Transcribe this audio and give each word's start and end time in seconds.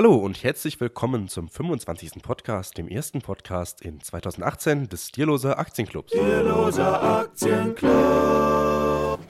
Hallo 0.00 0.14
und 0.14 0.42
herzlich 0.42 0.80
willkommen 0.80 1.28
zum 1.28 1.50
25. 1.50 2.22
Podcast, 2.22 2.78
dem 2.78 2.88
ersten 2.88 3.20
Podcast 3.20 3.82
in 3.82 4.00
2018 4.00 4.88
des 4.88 5.08
Stierloser 5.08 5.58
Aktienclubs. 5.58 6.10
Stierloser 6.10 7.02
Aktienclub. 7.20 7.90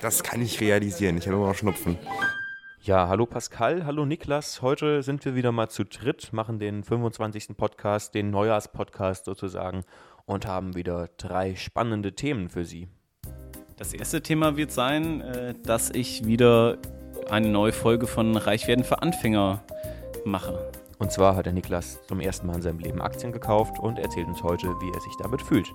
Das 0.01 0.23
kann 0.23 0.41
ich 0.41 0.61
realisieren, 0.61 1.19
ich 1.19 1.27
habe 1.27 1.37
immer 1.39 1.49
noch 1.49 1.57
Schnupfen. 1.57 1.99
Ja, 2.83 3.09
hallo 3.09 3.27
Pascal, 3.27 3.85
hallo 3.85 4.07
Niklas. 4.07 4.63
Heute 4.63 5.03
sind 5.03 5.25
wir 5.25 5.35
wieder 5.35 5.51
mal 5.51 5.69
zu 5.69 5.83
dritt, 5.83 6.33
machen 6.33 6.61
den 6.61 6.85
25. 6.85 7.57
Podcast, 7.57 8.15
den 8.15 8.31
Neujahrspodcast 8.31 9.25
sozusagen 9.25 9.83
und 10.25 10.47
haben 10.47 10.77
wieder 10.77 11.09
drei 11.17 11.57
spannende 11.57 12.15
Themen 12.15 12.49
für 12.49 12.65
Sie. 12.65 12.87
Das 13.77 13.93
erste 13.93 14.23
Thema 14.23 14.57
wird 14.57 14.71
sein, 14.71 15.21
äh, 15.21 15.57
dass 15.65 15.91
ich 15.91 16.27
wieder 16.27 16.79
eine 17.29 17.49
neue 17.49 17.73
Folge 17.73 18.07
von 18.07 18.37
Reich 18.37 18.69
werden 18.69 18.85
für 18.85 19.03
Anfänger 19.03 19.65
mache. 20.25 20.71
Und 20.99 21.13
zwar 21.13 21.37
hat 21.37 21.47
der 21.47 21.53
Niklas 21.53 22.01
zum 22.07 22.21
ersten 22.21 22.47
Mal 22.47 22.57
in 22.57 22.63
seinem 22.63 22.79
Leben 22.79 23.01
Aktien 23.01 23.33
gekauft 23.33 23.79
und 23.79 23.99
erzählt 23.99 24.29
uns 24.29 24.43
heute, 24.43 24.69
wie 24.81 24.93
er 24.93 25.01
sich 25.01 25.17
damit 25.19 25.41
fühlt. 25.41 25.67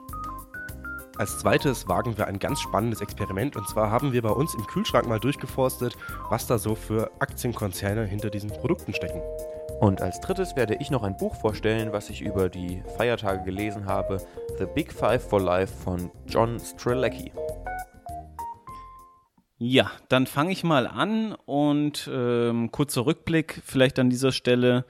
Als 1.18 1.40
zweites 1.40 1.88
wagen 1.88 2.18
wir 2.18 2.28
ein 2.28 2.40
ganz 2.40 2.60
spannendes 2.60 3.00
Experiment 3.00 3.56
und 3.56 3.68
zwar 3.70 3.90
haben 3.90 4.12
wir 4.12 4.22
bei 4.22 4.30
uns 4.30 4.54
im 4.54 4.68
Kühlschrank 4.68 5.08
mal 5.08 5.20
durchgeforstet, 5.20 5.96
was 6.30 6.46
da 6.46 6.58
so 6.58 6.76
für 6.76 7.10
Aktienkonzerne 7.20 8.06
hinter 8.06 8.30
diesen 8.30 8.50
Produkten 8.50 8.94
stecken. 8.94 9.22
Und 9.80 10.02
als 10.02 10.20
drittes 10.20 10.56
werde 10.56 10.76
ich 10.76 10.92
noch 10.92 11.04
ein 11.04 11.18
Buch 11.18 11.36
vorstellen, 11.36 11.92
was 11.92 12.10
ich 12.10 12.22
über 12.22 12.50
die 12.50 12.84
Feiertage 12.98 13.44
gelesen 13.44 13.86
habe: 13.86 14.18
The 14.58 14.66
Big 14.66 14.92
Five 14.92 15.28
for 15.28 15.42
Life 15.42 15.74
von 15.84 16.12
John 16.28 16.60
Strzelecki. 16.60 17.32
Ja, 19.58 19.90
dann 20.10 20.28
fange 20.28 20.52
ich 20.52 20.66
mal 20.66 20.86
an 20.86 21.34
und 21.46 22.10
ähm, 22.12 22.72
kurzer 22.72 23.06
Rückblick 23.06 23.62
vielleicht 23.66 24.00
an 24.00 24.10
dieser 24.10 24.34
Stelle. 24.34 24.86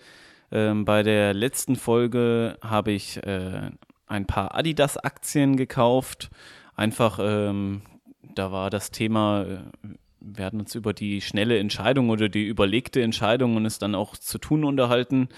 Ähm, 0.52 0.86
bei 0.86 1.04
der 1.04 1.36
letzten 1.36 1.76
Folge 1.76 2.58
habe 2.62 2.92
ich 2.92 3.18
äh, 3.24 3.70
ein 4.08 4.26
paar 4.26 4.56
Adidas-Aktien 4.56 5.56
gekauft. 5.56 6.32
Einfach, 6.76 7.20
ähm, 7.22 7.84
da 8.34 8.52
war 8.52 8.72
das 8.72 8.90
Thema, 8.90 9.44
äh, 9.44 9.60
wir 10.20 10.46
hatten 10.46 10.60
uns 10.60 10.74
über 10.74 10.94
die 10.94 11.22
schnelle 11.22 11.60
Entscheidung 11.60 12.10
oder 12.10 12.28
die 12.28 12.48
überlegte 12.48 13.04
Entscheidung 13.04 13.58
und 13.58 13.68
es 13.68 13.78
dann 13.78 13.94
auch 13.94 14.18
zu 14.18 14.40
tun 14.40 14.64
unterhalten. 14.64 15.30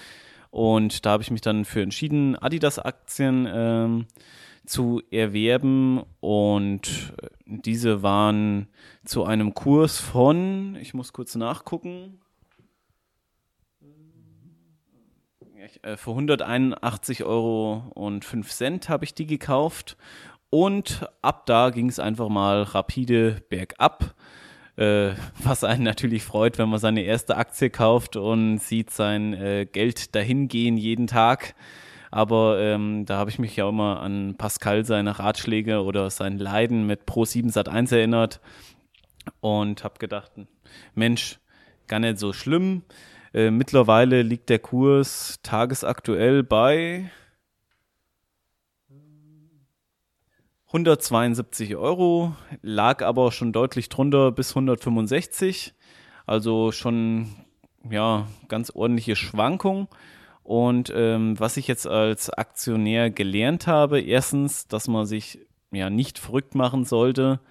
Und 0.51 1.05
da 1.05 1.11
habe 1.11 1.23
ich 1.23 1.31
mich 1.31 1.41
dann 1.41 1.65
für 1.65 1.81
entschieden, 1.81 2.37
Adidas-Aktien 2.37 3.45
ähm, 3.51 4.05
zu 4.67 5.01
erwerben 5.11 6.03
und 6.19 7.13
diese 7.45 8.03
waren 8.03 8.67
zu 9.05 9.23
einem 9.23 9.53
Kurs 9.53 9.99
von, 9.99 10.77
ich 10.81 10.93
muss 10.93 11.13
kurz 11.13 11.35
nachgucken, 11.35 12.19
äh, 15.81 15.95
für 15.95 16.11
181 16.11 17.23
Euro 17.23 17.91
und 17.95 18.25
5 18.25 18.51
Cent 18.51 18.89
habe 18.89 19.05
ich 19.05 19.13
die 19.13 19.25
gekauft 19.25 19.97
und 20.49 21.07
ab 21.21 21.45
da 21.45 21.69
ging 21.69 21.89
es 21.89 21.99
einfach 21.99 22.29
mal 22.29 22.63
rapide 22.63 23.41
bergab. 23.49 24.15
Äh, 24.75 25.13
was 25.41 25.63
einen 25.63 25.83
natürlich 25.83 26.23
freut, 26.23 26.57
wenn 26.57 26.69
man 26.69 26.79
seine 26.79 27.01
erste 27.01 27.37
Aktie 27.37 27.69
kauft 27.69 28.15
und 28.15 28.59
sieht 28.59 28.91
sein 28.91 29.33
äh, 29.33 29.65
Geld 29.65 30.13
dahingehen 30.13 30.77
jeden 30.77 31.07
Tag. 31.07 31.55
Aber 32.11 32.59
ähm, 32.59 33.05
da 33.05 33.17
habe 33.17 33.29
ich 33.29 33.39
mich 33.39 33.55
ja 33.55 33.67
immer 33.67 34.01
an 34.01 34.35
Pascal 34.37 34.85
seine 34.85 35.19
Ratschläge 35.19 35.83
oder 35.83 36.09
sein 36.09 36.37
Leiden 36.37 36.87
mit 36.87 37.05
Pro 37.05 37.25
7 37.25 37.49
Sat 37.49 37.69
1 37.69 37.91
erinnert 37.91 38.39
und 39.41 39.83
habe 39.83 39.99
gedacht, 39.99 40.31
Mensch, 40.95 41.39
gar 41.87 41.99
nicht 41.99 42.19
so 42.19 42.33
schlimm. 42.33 42.83
Äh, 43.33 43.51
mittlerweile 43.51 44.21
liegt 44.21 44.49
der 44.49 44.59
Kurs 44.59 45.39
tagesaktuell 45.43 46.43
bei 46.43 47.11
172 50.67 51.77
Euro, 51.77 52.35
lag 52.61 53.01
aber 53.01 53.31
schon 53.31 53.53
deutlich 53.53 53.87
drunter 53.87 54.31
bis 54.31 54.49
165. 54.51 55.73
Also 56.25 56.73
schon 56.73 57.29
ja 57.89 58.27
ganz 58.49 58.69
ordentliche 58.71 59.15
Schwankung. 59.15 59.87
Und 60.47 60.91
ähm, 60.95 61.37
was 61.37 61.57
ich 61.57 61.67
jetzt 61.67 61.85
als 61.85 62.29
Aktionär 62.29 63.09
gelernt 63.09 63.67
habe, 63.67 63.99
erstens, 63.99 64.65
dass 64.69 64.87
man 64.87 65.05
sich 65.05 65.39
ja 65.71 65.89
nicht 65.89 66.19
verrückt 66.19 66.55
machen 66.55 66.85
sollte. 66.85 67.41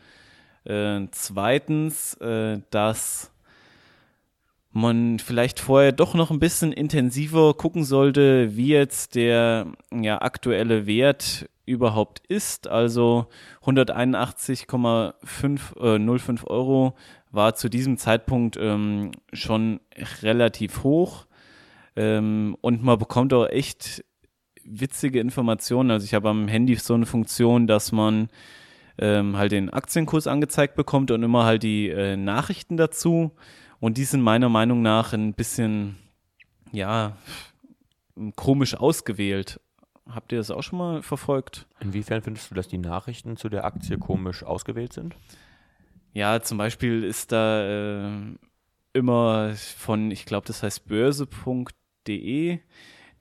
Äh, 0.65 1.03
zweitens, 1.11 2.15
äh, 2.15 2.63
dass 2.71 3.33
man 4.73 5.19
vielleicht 5.19 5.61
vorher 5.61 5.93
doch 5.93 6.15
noch 6.15 6.31
ein 6.31 6.39
bisschen 6.39 6.73
intensiver 6.73 7.53
gucken 7.53 7.85
sollte, 7.85 8.57
wie 8.57 8.69
jetzt 8.69 9.15
der 9.15 9.67
ja, 9.93 10.23
aktuelle 10.23 10.87
Wert 10.87 11.51
überhaupt 11.67 12.23
ist. 12.29 12.67
Also 12.67 13.27
181,05 13.63 16.43
äh, 16.43 16.47
Euro 16.47 16.95
war 17.31 17.55
zu 17.57 17.69
diesem 17.69 17.99
Zeitpunkt 17.99 18.57
ähm, 18.59 19.11
schon 19.35 19.81
relativ 20.23 20.83
hoch. 20.83 21.26
Ähm, 21.97 22.57
und 22.61 22.83
man 22.83 22.99
bekommt 22.99 23.33
auch 23.33 23.47
echt 23.47 24.05
witzige 24.67 25.21
Informationen. 25.21 25.91
Also 25.91 26.05
ich 26.05 26.15
habe 26.15 26.29
am 26.29 26.49
Handy 26.49 26.75
so 26.77 26.95
eine 26.95 27.07
Funktion, 27.07 27.67
dass 27.67 27.93
man 27.93 28.29
ähm, 28.99 29.37
halt 29.37 29.53
den 29.53 29.71
Aktienkurs 29.71 30.27
angezeigt 30.27 30.75
bekommt 30.75 31.11
und 31.11 31.23
immer 31.23 31.45
halt 31.45 31.63
die 31.63 31.89
äh, 31.89 32.17
Nachrichten 32.17 32.77
dazu. 32.77 33.33
Und 33.81 33.99
die 33.99 34.05
sind 34.05 34.23
meiner 34.23 34.49
Meinung 34.49 34.83
nach 34.83 35.13
ein 35.13 35.35
bisschen, 35.35 35.97
ja, 36.73 37.17
komisch 38.37 38.75
ausgewählt. 38.75 39.61
Habt 40.09 40.33
ihr 40.33 40.39
das 40.39 40.51
auch 40.51 40.63
schon 40.63 40.79
mal 40.79 41.03
verfolgt? 41.03 41.67
Inwiefern 41.81 42.23
findest 42.23 42.51
du, 42.51 42.55
dass 42.55 42.69
die 42.69 42.79
Nachrichten 42.79 43.37
zu 43.37 43.49
der 43.49 43.65
Aktie 43.65 43.99
komisch 43.99 44.45
ausgewählt 44.45 44.93
sind? 44.93 45.15
Ja, 46.15 46.41
zum 46.41 46.57
Beispiel 46.57 47.05
ist 47.05 47.33
da 47.33 48.07
äh, 48.09 48.11
immer 48.95 49.55
von, 49.55 50.11
ich 50.11 50.25
glaube, 50.25 50.47
das 50.47 50.63
heißt 50.63 50.87
börse.de 50.87 51.67
De, 52.07 52.61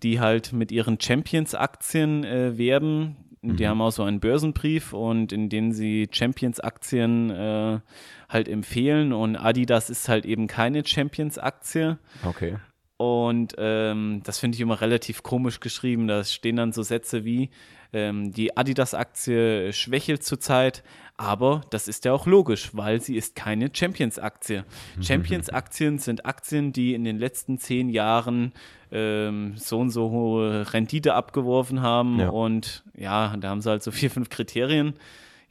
die 0.03 0.19
halt 0.19 0.53
mit 0.53 0.71
ihren 0.71 0.99
Champions-Aktien 0.99 2.23
äh, 2.23 2.57
werben. 2.57 3.17
Die 3.41 3.63
mhm. 3.63 3.67
haben 3.67 3.81
auch 3.81 3.91
so 3.91 4.03
einen 4.03 4.19
Börsenbrief 4.19 4.93
und 4.93 5.31
in 5.31 5.49
denen 5.49 5.71
sie 5.71 6.07
Champions-Aktien 6.11 7.29
äh, 7.29 7.79
halt 8.27 8.47
empfehlen 8.47 9.13
und 9.13 9.35
Adidas 9.35 9.89
ist 9.89 10.09
halt 10.09 10.25
eben 10.25 10.47
keine 10.47 10.85
Champions-Aktie. 10.85 11.99
Okay. 12.25 12.57
Und 12.97 13.55
ähm, 13.57 14.21
das 14.23 14.39
finde 14.39 14.55
ich 14.55 14.61
immer 14.61 14.79
relativ 14.79 15.21
komisch 15.21 15.59
geschrieben. 15.59 16.07
Da 16.07 16.23
stehen 16.23 16.55
dann 16.55 16.71
so 16.71 16.81
Sätze 16.81 17.25
wie, 17.25 17.49
ähm, 17.91 18.31
die 18.31 18.55
Adidas-Aktie 18.55 19.73
schwächelt 19.73 20.23
zurzeit, 20.23 20.83
aber 21.17 21.61
das 21.69 21.87
ist 21.87 22.05
ja 22.05 22.13
auch 22.13 22.25
logisch, 22.25 22.71
weil 22.73 23.01
sie 23.01 23.15
ist 23.15 23.35
keine 23.35 23.69
Champions-Aktie. 23.73 24.65
Champions-Aktien 25.01 25.99
sind 25.99 26.25
Aktien, 26.25 26.73
die 26.73 26.93
in 26.93 27.05
den 27.05 27.17
letzten 27.17 27.57
zehn 27.57 27.89
Jahren 27.89 28.53
ähm, 28.91 29.53
so 29.55 29.79
und 29.79 29.91
so 29.91 30.09
hohe 30.09 30.73
Rendite 30.73 31.13
abgeworfen 31.13 31.81
haben. 31.81 32.19
Ja. 32.19 32.29
Und 32.29 32.83
ja, 32.95 33.35
da 33.37 33.49
haben 33.49 33.61
sie 33.61 33.69
halt 33.69 33.83
so 33.83 33.91
vier, 33.91 34.11
fünf 34.11 34.29
Kriterien. 34.29 34.95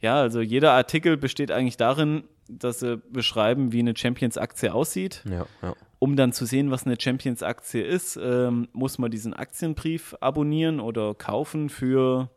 Ja, 0.01 0.17
also 0.17 0.41
jeder 0.41 0.73
Artikel 0.73 1.17
besteht 1.17 1.51
eigentlich 1.51 1.77
darin, 1.77 2.25
dass 2.47 2.79
sie 2.79 2.97
beschreiben, 2.97 3.71
wie 3.71 3.79
eine 3.79 3.95
Champions-Aktie 3.97 4.71
aussieht. 4.71 5.23
Ja, 5.27 5.47
ja. 5.63 5.75
Um 6.05 6.15
dann 6.15 6.33
zu 6.33 6.45
sehen, 6.45 6.69
was 6.69 6.85
eine 6.85 6.97
Champions-Aktie 7.01 7.81
ist, 7.81 8.15
ähm, 8.21 8.67
muss 8.73 8.99
man 8.99 9.09
diesen 9.09 9.33
Aktienbrief 9.33 10.15
abonnieren 10.19 10.79
oder 10.79 11.15
kaufen 11.15 11.67
für 11.67 12.29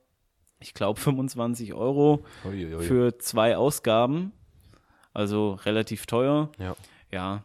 ich 0.58 0.72
glaube, 0.72 0.98
25 0.98 1.74
Euro 1.74 2.24
Uiuiui. 2.46 2.82
für 2.82 3.18
zwei 3.18 3.58
Ausgaben. 3.58 4.32
Also 5.12 5.52
relativ 5.66 6.06
teuer. 6.06 6.50
Ja. 6.58 6.76
ja. 7.12 7.44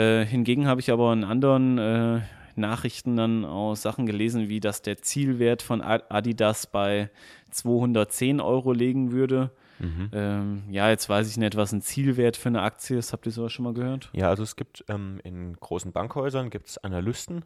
Äh, 0.00 0.24
hingegen 0.24 0.68
habe 0.68 0.80
ich 0.80 0.92
aber 0.92 1.12
in 1.12 1.24
anderen 1.24 1.76
äh, 1.76 2.20
Nachrichten 2.54 3.16
dann 3.16 3.44
auch 3.44 3.74
Sachen 3.74 4.06
gelesen, 4.06 4.48
wie 4.48 4.60
dass 4.60 4.80
der 4.82 4.98
Zielwert 4.98 5.62
von 5.62 5.80
Adidas 5.82 6.68
bei 6.68 7.10
210 7.50 8.40
Euro 8.40 8.72
liegen 8.72 9.10
würde. 9.10 9.50
Mhm. 9.82 10.10
Ähm, 10.12 10.62
ja, 10.70 10.88
jetzt 10.88 11.08
weiß 11.08 11.28
ich 11.28 11.36
nicht, 11.36 11.56
was 11.56 11.72
ein 11.72 11.82
Zielwert 11.82 12.36
für 12.36 12.48
eine 12.48 12.62
Aktie 12.62 12.96
ist. 12.96 13.12
Habt 13.12 13.26
ihr 13.26 13.32
sowas 13.32 13.52
schon 13.52 13.64
mal 13.64 13.74
gehört? 13.74 14.10
Ja, 14.14 14.28
also 14.28 14.42
es 14.42 14.56
gibt 14.56 14.84
ähm, 14.88 15.20
in 15.24 15.54
großen 15.54 15.92
Bankhäusern 15.92 16.50
gibt 16.50 16.68
es 16.68 16.78
Analysten, 16.78 17.44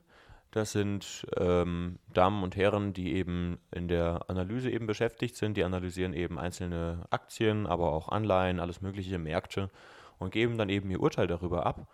das 0.56 0.72
sind 0.72 1.26
ähm, 1.36 1.98
Damen 2.14 2.42
und 2.42 2.56
Herren, 2.56 2.94
die 2.94 3.12
eben 3.14 3.58
in 3.72 3.88
der 3.88 4.22
Analyse 4.28 4.70
eben 4.70 4.86
beschäftigt 4.86 5.36
sind. 5.36 5.56
Die 5.58 5.64
analysieren 5.64 6.14
eben 6.14 6.38
einzelne 6.38 7.04
Aktien, 7.10 7.66
aber 7.66 7.92
auch 7.92 8.08
Anleihen, 8.08 8.58
alles 8.58 8.80
mögliche 8.80 9.18
Märkte 9.18 9.70
und 10.18 10.32
geben 10.32 10.56
dann 10.56 10.70
eben 10.70 10.90
ihr 10.90 11.00
Urteil 11.00 11.26
darüber 11.26 11.66
ab. 11.66 11.86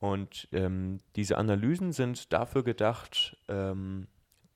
Und 0.00 0.48
ähm, 0.52 0.98
diese 1.16 1.38
Analysen 1.38 1.92
sind 1.92 2.30
dafür 2.30 2.62
gedacht, 2.62 3.38
ähm, 3.48 4.06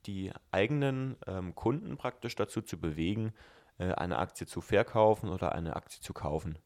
die 0.05 0.31
eigenen 0.51 1.17
ähm, 1.27 1.55
Kunden 1.55 1.97
praktisch 1.97 2.35
dazu 2.35 2.61
zu 2.61 2.79
bewegen, 2.79 3.33
eine 3.79 4.19
Aktie 4.19 4.47
zu 4.47 4.61
verkaufen 4.61 5.29
oder 5.29 5.53
eine 5.53 5.77
Aktie 5.77 6.01
zu 6.01 6.13
kaufen. 6.13 6.59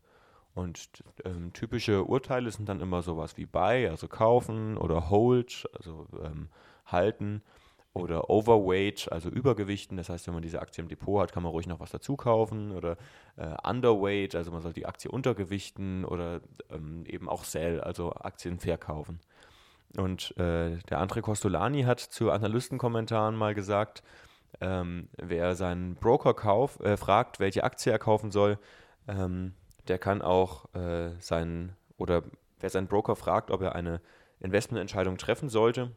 Und 0.55 0.89
ähm, 1.25 1.53
typische 1.53 2.05
Urteile 2.05 2.51
sind 2.51 2.69
dann 2.71 2.81
immer 2.81 3.03
sowas 3.03 3.37
wie 3.37 3.45
Buy, 3.45 3.89
also 3.89 4.09
kaufen, 4.09 4.79
oder 4.79 5.11
Hold, 5.11 5.69
also 5.75 6.07
ähm, 6.25 6.49
halten, 6.87 7.43
oder 7.93 8.31
Overweight, 8.31 9.13
also 9.13 9.29
Übergewichten. 9.29 9.99
Das 9.99 10.09
heißt, 10.09 10.27
wenn 10.27 10.35
man 10.35 10.43
diese 10.43 10.61
Aktie 10.61 10.83
im 10.83 10.89
Depot 10.89 11.21
hat, 11.21 11.33
kann 11.33 11.43
man 11.43 11.53
ruhig 11.53 11.67
noch 11.67 11.81
was 11.81 11.91
dazu 11.91 12.17
kaufen. 12.17 12.73
Oder 12.73 12.97
äh, 13.37 13.55
Underweight, 13.69 14.35
also 14.35 14.51
man 14.51 14.63
soll 14.63 14.73
die 14.73 14.87
Aktie 14.87 15.11
untergewichten. 15.11 16.07
Oder 16.07 16.41
ähm, 16.71 17.05
eben 17.07 17.29
auch 17.29 17.45
Sell, 17.45 17.81
also 17.83 18.13
Aktien 18.15 18.59
verkaufen. 18.59 19.21
Und 19.97 20.37
äh, 20.39 20.77
der 20.89 21.01
André 21.01 21.21
Costolani 21.21 21.83
hat 21.83 22.01
zu 22.01 22.31
Analystenkommentaren 22.31 23.37
mal 23.37 23.55
gesagt, 23.55 24.03
ähm, 24.61 25.09
wer 25.17 25.55
seinen 25.55 25.95
Broker 25.95 26.35
kauf, 26.35 26.81
äh, 26.81 26.97
fragt, 26.97 27.41
welche 27.41 27.65
Aktie 27.65 27.93
er 27.93 27.99
kaufen 27.99 28.31
soll, 28.31 28.59
ähm, 29.09 29.55
der 29.89 29.99
kann 29.99 30.23
auch 30.23 30.73
äh, 30.75 31.11
seinen, 31.21 31.77
oder 31.97 32.23
wer 32.61 32.71
seinen 32.71 32.89
Broker 32.89 33.17
fragt, 33.17 33.51
ob 33.51 33.63
er 33.63 33.75
eine 33.75 34.01
Investmententscheidung 34.41 35.17
treffen 35.19 35.49
sollte, 35.49 35.93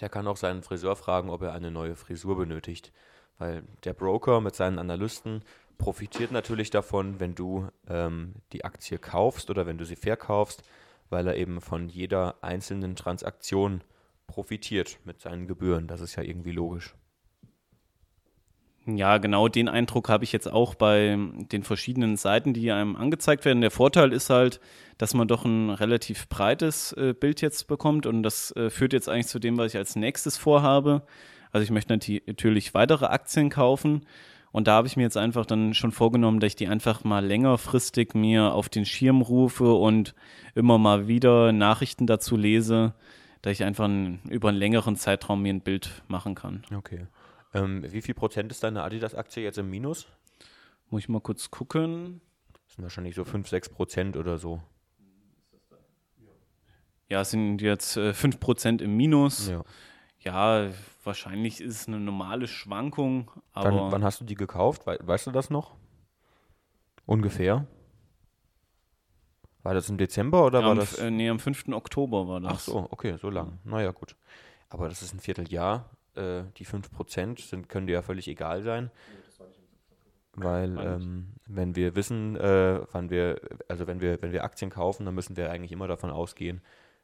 der 0.00 0.08
kann 0.08 0.26
auch 0.26 0.36
seinen 0.36 0.62
Friseur 0.62 0.96
fragen, 0.96 1.30
ob 1.30 1.42
er 1.42 1.52
eine 1.52 1.70
neue 1.70 1.96
Frisur 1.96 2.36
benötigt. 2.36 2.92
Weil 3.38 3.62
der 3.84 3.94
Broker 3.94 4.40
mit 4.40 4.54
seinen 4.54 4.78
Analysten 4.78 5.42
profitiert 5.78 6.32
natürlich 6.32 6.70
davon, 6.70 7.20
wenn 7.20 7.34
du 7.34 7.68
ähm, 7.88 8.34
die 8.52 8.64
Aktie 8.64 8.98
kaufst 8.98 9.48
oder 9.48 9.66
wenn 9.66 9.78
du 9.78 9.84
sie 9.84 9.96
verkaufst, 9.96 10.62
weil 11.08 11.26
er 11.26 11.36
eben 11.36 11.60
von 11.60 11.88
jeder 11.88 12.36
einzelnen 12.42 12.96
Transaktion 12.96 13.82
profitiert 14.26 14.98
mit 15.04 15.20
seinen 15.20 15.46
Gebühren. 15.46 15.86
Das 15.86 16.00
ist 16.00 16.16
ja 16.16 16.22
irgendwie 16.22 16.52
logisch. 16.52 16.94
Ja, 18.96 19.18
genau 19.18 19.48
den 19.48 19.68
Eindruck 19.68 20.08
habe 20.08 20.24
ich 20.24 20.32
jetzt 20.32 20.50
auch 20.50 20.74
bei 20.74 21.18
den 21.52 21.62
verschiedenen 21.62 22.16
Seiten, 22.16 22.54
die 22.54 22.72
einem 22.72 22.96
angezeigt 22.96 23.44
werden. 23.44 23.60
Der 23.60 23.70
Vorteil 23.70 24.14
ist 24.14 24.30
halt, 24.30 24.60
dass 24.96 25.12
man 25.12 25.28
doch 25.28 25.44
ein 25.44 25.68
relativ 25.68 26.26
breites 26.28 26.92
äh, 26.94 27.12
Bild 27.12 27.42
jetzt 27.42 27.66
bekommt 27.66 28.06
und 28.06 28.22
das 28.22 28.50
äh, 28.56 28.70
führt 28.70 28.94
jetzt 28.94 29.08
eigentlich 29.10 29.26
zu 29.26 29.38
dem, 29.38 29.58
was 29.58 29.74
ich 29.74 29.78
als 29.78 29.94
nächstes 29.94 30.38
vorhabe. 30.38 31.02
Also 31.52 31.64
ich 31.64 31.70
möchte 31.70 31.92
natürlich 32.26 32.72
weitere 32.72 33.06
Aktien 33.06 33.50
kaufen 33.50 34.06
und 34.52 34.68
da 34.68 34.72
habe 34.72 34.86
ich 34.86 34.96
mir 34.96 35.02
jetzt 35.02 35.18
einfach 35.18 35.44
dann 35.44 35.74
schon 35.74 35.92
vorgenommen, 35.92 36.40
dass 36.40 36.48
ich 36.48 36.56
die 36.56 36.68
einfach 36.68 37.04
mal 37.04 37.24
längerfristig 37.24 38.14
mir 38.14 38.54
auf 38.54 38.70
den 38.70 38.86
Schirm 38.86 39.20
rufe 39.20 39.74
und 39.74 40.14
immer 40.54 40.78
mal 40.78 41.08
wieder 41.08 41.52
Nachrichten 41.52 42.06
dazu 42.06 42.36
lese, 42.36 42.94
dass 43.42 43.52
ich 43.52 43.64
einfach 43.64 43.84
ein, 43.84 44.20
über 44.30 44.48
einen 44.48 44.58
längeren 44.58 44.96
Zeitraum 44.96 45.42
mir 45.42 45.52
ein 45.52 45.60
Bild 45.60 46.02
machen 46.08 46.34
kann. 46.34 46.62
Okay. 46.74 47.06
Ähm, 47.54 47.84
wie 47.90 48.02
viel 48.02 48.14
Prozent 48.14 48.52
ist 48.52 48.62
deine 48.62 48.82
Adidas-Aktie 48.82 49.42
jetzt 49.42 49.58
im 49.58 49.70
Minus? 49.70 50.06
Muss 50.90 51.02
ich 51.02 51.08
mal 51.08 51.20
kurz 51.20 51.50
gucken. 51.50 52.20
Das 52.66 52.74
sind 52.74 52.82
wahrscheinlich 52.82 53.14
so 53.14 53.24
5, 53.24 53.48
6 53.48 53.68
Prozent 53.70 54.16
oder 54.16 54.38
so. 54.38 54.62
Ja, 57.08 57.22
es 57.22 57.30
sind 57.30 57.62
jetzt 57.62 57.96
äh, 57.96 58.12
5 58.12 58.38
Prozent 58.40 58.82
im 58.82 58.96
Minus. 58.96 59.48
Ja. 59.48 59.64
Ja, 60.20 60.70
wahrscheinlich 61.04 61.60
ist 61.60 61.74
es 61.82 61.88
eine 61.88 62.00
normale 62.00 62.48
Schwankung. 62.48 63.30
Aber 63.52 63.72
Wann, 63.72 63.92
wann 63.92 64.04
hast 64.04 64.20
du 64.20 64.24
die 64.24 64.34
gekauft? 64.34 64.86
We 64.86 64.98
weißt 65.00 65.28
du 65.28 65.30
das 65.30 65.48
noch? 65.48 65.76
Ungefähr? 67.06 67.66
War 69.62 69.74
das 69.74 69.88
im 69.88 69.96
Dezember 69.96 70.44
oder 70.44 70.62
war 70.62 70.72
am, 70.72 70.78
das? 70.78 70.98
äh, 70.98 71.10
nee, 71.10 71.28
am 71.30 71.38
5. 71.38 71.68
Oktober 71.68 72.26
war 72.28 72.40
das. 72.40 72.52
Ach 72.52 72.60
so, 72.60 72.88
okay, 72.90 73.16
so 73.20 73.30
lang. 73.30 73.58
Naja, 73.64 73.92
gut. 73.92 74.16
Aber 74.68 74.88
das 74.88 75.02
ist 75.02 75.14
ein 75.14 75.20
Vierteljahr. 75.20 75.88
Äh, 76.18 76.44
die 76.56 76.66
5% 76.66 77.40
sind, 77.40 77.68
können 77.68 77.86
dir 77.86 77.94
ja 77.94 78.02
völlig 78.02 78.28
egal 78.28 78.62
sein. 78.62 78.90
Weil 80.34 80.78
ähm, 80.78 81.28
wenn 81.46 81.74
wir 81.74 81.96
wissen, 81.96 82.36
äh, 82.36 82.80
wann 82.92 83.10
wir, 83.10 83.40
also 83.68 83.86
wenn 83.86 84.00
wir, 84.00 84.20
wenn 84.22 84.32
wir 84.32 84.44
Aktien 84.44 84.70
kaufen, 84.70 85.04
dann 85.04 85.14
müssen 85.14 85.36
wir 85.36 85.50
eigentlich 85.50 85.72
immer 85.72 85.88
davon 85.88 86.10
ausgehen, 86.10 86.60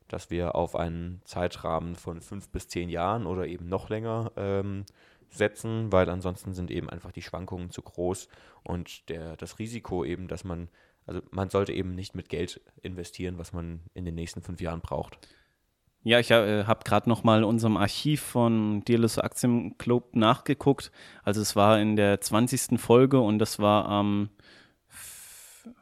dass 0.09 0.31
wir 0.31 0.55
auf 0.55 0.77
einen 0.77 1.21
Zeitrahmen 1.25 1.97
von 1.97 2.21
fünf 2.21 2.49
bis 2.51 2.69
zehn 2.69 2.89
Jahren 2.89 3.27
oder 3.27 3.47
eben 3.47 3.69
noch 3.69 3.89
länger 3.89 4.33
ähm, 4.37 4.85
setzen, 5.31 5.91
weil 5.91 6.09
ansonsten 6.11 6.53
sind 6.53 6.71
eben 6.71 6.89
einfach 6.91 7.13
die 7.13 7.23
Schwankungen 7.23 7.71
zu 7.71 7.83
groß 7.83 8.29
und 8.63 9.09
der, 9.09 9.37
das 9.37 9.59
Risiko 9.59 10.05
eben, 10.05 10.29
dass 10.29 10.45
man, 10.45 10.69
also 11.07 11.21
man 11.31 11.51
sollte 11.51 11.73
eben 11.73 11.95
nicht 11.95 12.15
mit 12.15 12.29
Geld 12.29 12.61
investieren, 12.83 13.39
was 13.39 13.53
man 13.53 13.81
in 13.95 14.05
den 14.05 14.15
nächsten 14.15 14.43
fünf 14.43 14.61
Jahren 14.61 14.81
braucht. 14.81 15.19
Ja, 16.05 16.19
ich 16.21 16.31
äh, 16.31 16.65
habe 16.65 16.85
gerade 16.85 17.09
noch 17.09 17.25
mal 17.25 17.45
unserem 17.45 17.77
Archiv 17.79 18.21
von 18.23 18.85
Dearless 18.85 19.19
Aktienclub 19.19 20.15
nachgeguckt. 20.15 20.93
Also 21.23 21.41
es 21.41 21.57
war 21.57 21.81
in 21.81 21.97
der 21.97 22.21
20. 22.21 22.79
Folge 22.79 23.19
und 23.21 23.39
das 23.39 23.59
war 23.59 23.87
am 23.87 24.29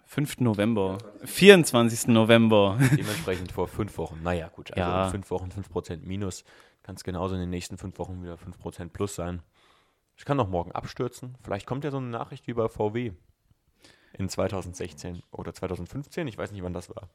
5. 0.07 0.41
November. 0.41 0.99
24. 1.25 2.07
November. 2.09 2.79
Dementsprechend 2.97 3.51
vor 3.51 3.67
fünf 3.67 3.99
Wochen. 3.99 4.21
Naja, 4.23 4.49
gut, 4.49 4.71
also 4.73 4.81
Ja. 4.81 5.05
in 5.07 5.11
fünf 5.11 5.31
Wochen 5.31 5.49
5% 5.51 6.01
minus. 6.07 6.45
Kann 6.83 6.95
es 6.95 7.03
genauso 7.05 7.35
in 7.35 7.41
den 7.41 7.51
nächsten 7.51 7.77
fünf 7.79 7.99
Wochen 7.99 8.23
wieder 8.23 8.35
5% 8.37 8.91
plus 8.91 9.15
sein. 9.17 9.43
Ich 10.17 10.25
kann 10.25 10.37
noch 10.37 10.49
morgen 10.49 10.71
abstürzen. 10.73 11.37
Vielleicht 11.43 11.67
kommt 11.67 11.83
ja 11.85 11.91
so 11.91 11.97
eine 11.97 12.07
Nachricht 12.09 12.47
wie 12.47 12.53
bei 12.53 12.69
VW 12.69 13.13
in 14.13 14.29
2016 14.29 15.23
oder 15.33 15.53
2015. 15.55 16.29
Ich 16.29 16.39
weiß 16.39 16.53
nicht, 16.53 16.63
wann 16.63 16.75
das 16.75 16.91
war. 16.91 17.09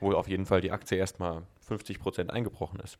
Wo 0.00 0.12
auf 0.12 0.28
jeden 0.28 0.46
Fall 0.46 0.60
die 0.60 0.72
Aktie 0.72 0.98
erstmal 0.98 1.42
50% 1.68 2.30
eingebrochen 2.30 2.80
ist. 2.80 2.98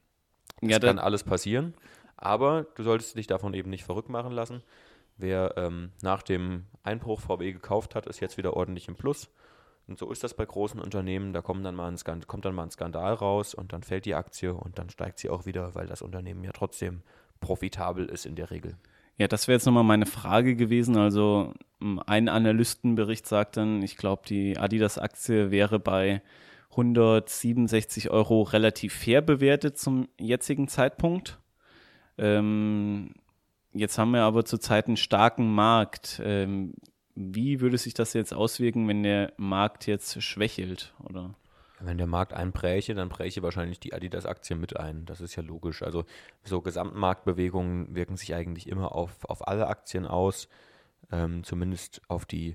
Ja, 0.61 0.79
Das 0.79 0.89
kann 0.89 0.97
da, 0.99 1.03
alles 1.03 1.25
passieren, 1.25 1.75
aber 2.17 2.67
du 2.75 2.83
solltest 2.83 3.17
dich 3.17 3.27
davon 3.27 3.55
eben 3.55 3.71
nicht 3.71 3.85
verrückt 3.85 4.11
machen 4.11 4.33
lassen. 4.33 4.63
Wer 5.17 5.55
ähm, 5.57 5.93
nach 6.03 6.23
dem 6.23 6.67
Einbruch 6.83 7.21
VW 7.21 7.53
gekauft 7.53 7.95
hat, 7.95 8.07
ist 8.07 8.21
jetzt 8.21 8.37
wieder 8.39 8.55
ordentlich 8.55 8.89
im 8.89 8.97
Plus. 8.97 9.31
Und 9.87 9.99
so 9.99 10.11
ist 10.11 10.23
das 10.23 10.35
bei 10.35 10.47
großen 10.47 10.81
Unternehmen. 10.81 11.33
Da 11.33 11.43
kommt 11.43 11.65
dann, 11.65 11.75
mal 11.75 11.89
ein 11.89 11.99
Skand 11.99 12.27
kommt 12.27 12.45
dann 12.45 12.55
mal 12.55 12.63
ein 12.65 12.71
Skandal 12.71 13.15
raus 13.15 13.55
und 13.55 13.73
dann 13.73 13.83
fällt 13.83 14.05
die 14.05 14.15
Aktie 14.15 14.55
und 14.55 14.79
dann 14.79 14.89
steigt 14.89 15.19
sie 15.19 15.29
auch 15.31 15.47
wieder, 15.47 15.75
weil 15.75 15.87
das 15.87 16.01
Unternehmen 16.01 16.45
ja 16.45 16.53
trotzdem 16.53 17.03
profitabel 17.41 18.07
ist 18.07 18.25
in 18.27 18.37
der 18.37 18.51
Regel. 18.51 18.77
ja, 19.17 19.29
das 19.29 19.49
wäre 19.49 19.57
jetzt 19.57 19.67
nochmal 19.67 19.85
meine 19.85 20.07
Frage 20.07 20.57
gewesen. 20.57 20.97
Also 20.97 21.53
ein 22.07 22.29
Analystenbericht 22.29 23.27
sagt 23.27 23.57
dann, 23.57 23.83
ich 23.83 23.97
glaube, 23.97 24.23
die 24.27 24.57
Adidas-Aktie 24.59 25.51
wäre 25.51 25.79
bei 25.79 26.23
167 26.71 28.11
Euro 28.11 28.43
relativ 28.43 28.95
fair 28.95 29.23
bewertet 29.23 29.79
zum 29.79 30.09
jetzigen 30.19 30.69
Zeitpunkt. 30.69 31.41
Ähm, 32.17 33.15
jetzt 33.73 33.99
haben 33.99 34.13
wir 34.13 34.23
aber 34.23 34.45
zurzeit 34.45 34.87
einen 34.87 34.97
starken 34.97 35.53
Markt. 35.53 36.21
Ähm, 36.25 36.75
wie 37.15 37.61
würde 37.61 37.77
sich 37.77 37.95
das 37.95 38.13
jetzt 38.13 38.33
auswirken, 38.33 38.87
wenn 38.89 39.03
der 39.03 39.33
Markt 39.37 39.87
jetzt 39.87 40.23
schwächelt? 40.23 40.95
Oder? 41.03 41.35
Wenn 41.81 41.99
der 41.99 42.07
Markt 42.07 42.35
einbräche, 42.35 42.95
dann 42.95 43.09
bräche 43.09 43.43
wahrscheinlich 43.43 43.81
die 43.81 43.95
Adidas-Aktie 43.95 44.55
mit 44.55 44.77
ein. 44.77 45.07
Das 45.07 45.21
ist 45.21 45.35
ja 45.35 45.43
logisch. 45.43 45.83
Also 45.83 46.05
so 46.45 46.61
Gesamtmarktbewegungen 46.61 47.95
wirken 47.95 48.17
sich 48.17 48.35
eigentlich 48.35 48.69
immer 48.69 48.95
auf, 48.95 49.25
auf 49.25 49.49
alle 49.49 49.67
Aktien 49.67 50.07
aus, 50.07 50.49
ähm, 51.11 51.43
zumindest 51.43 52.03
auf 52.09 52.27
die, 52.27 52.55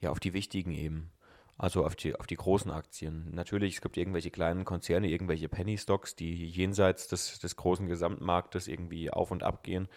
ja, 0.00 0.10
auf 0.10 0.20
die 0.20 0.32
wichtigen 0.32 0.72
eben. 0.72 1.10
Also 1.56 1.84
auf 1.84 1.94
die, 1.94 2.16
auf 2.16 2.26
die 2.26 2.36
großen 2.36 2.70
Aktien. 2.70 3.30
Natürlich, 3.32 3.74
es 3.74 3.80
gibt 3.80 3.96
irgendwelche 3.96 4.30
kleinen 4.30 4.64
Konzerne, 4.64 5.08
irgendwelche 5.08 5.48
Penny-Stocks, 5.48 6.16
die 6.16 6.46
jenseits 6.46 7.06
des, 7.06 7.38
des 7.38 7.54
großen 7.56 7.86
Gesamtmarktes 7.86 8.66
irgendwie 8.66 9.10
auf 9.10 9.30
und 9.30 9.44
ab 9.44 9.62
gehen 9.62 9.88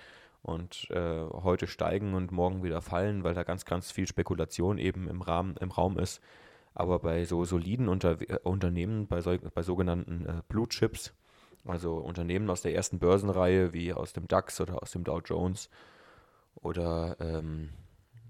und 0.43 0.89
äh, 0.91 1.25
heute 1.31 1.67
steigen 1.67 2.13
und 2.13 2.31
morgen 2.31 2.63
wieder 2.63 2.81
fallen, 2.81 3.23
weil 3.23 3.33
da 3.33 3.43
ganz, 3.43 3.65
ganz 3.65 3.91
viel 3.91 4.07
Spekulation 4.07 4.77
eben 4.77 5.07
im, 5.07 5.21
Rahmen, 5.21 5.57
im 5.57 5.71
Raum 5.71 5.97
ist. 5.97 6.21
Aber 6.75 6.99
bei 6.99 7.25
so 7.25 7.43
soliden 7.43 7.89
Unter 7.89 8.17
Unternehmen, 8.43 9.07
bei, 9.07 9.21
so, 9.21 9.35
bei 9.53 9.63
sogenannten 9.63 10.25
äh, 10.27 10.41
Blue 10.47 10.67
Chips, 10.67 11.13
also 11.65 11.95
Unternehmen 11.95 12.49
aus 12.51 12.61
der 12.61 12.75
ersten 12.75 12.99
Börsenreihe 12.99 13.73
wie 13.73 13.93
aus 13.93 14.13
dem 14.13 14.27
DAX 14.27 14.61
oder 14.61 14.81
aus 14.81 14.91
dem 14.91 15.03
Dow 15.03 15.19
Jones 15.19 15.69
oder 16.55 17.17
ähm, 17.19 17.69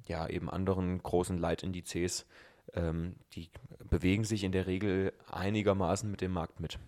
ja 0.08 0.28
eben 0.28 0.50
anderen 0.50 1.04
großen 1.04 1.38
Leitindizes, 1.38 2.26
ähm, 2.74 3.16
die 3.34 3.50
bewegen 3.90 4.24
sich 4.24 4.44
in 4.44 4.52
der 4.52 4.68
Regel 4.68 5.14
einigermaßen 5.30 6.10
mit 6.10 6.22
dem 6.22 6.34
Markt 6.34 6.60
mit. 6.60 6.80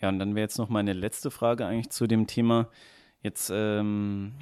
Ja, 0.00 0.08
und 0.08 0.18
dann 0.18 0.34
wäre 0.34 0.44
jetzt 0.44 0.58
noch 0.58 0.68
meine 0.68 0.92
letzte 0.92 1.30
Frage 1.30 1.66
eigentlich 1.66 1.90
zu 1.90 2.06
dem 2.06 2.26
Thema. 2.26 2.68
Jetzt, 3.22 3.50
ähm, 3.52 4.34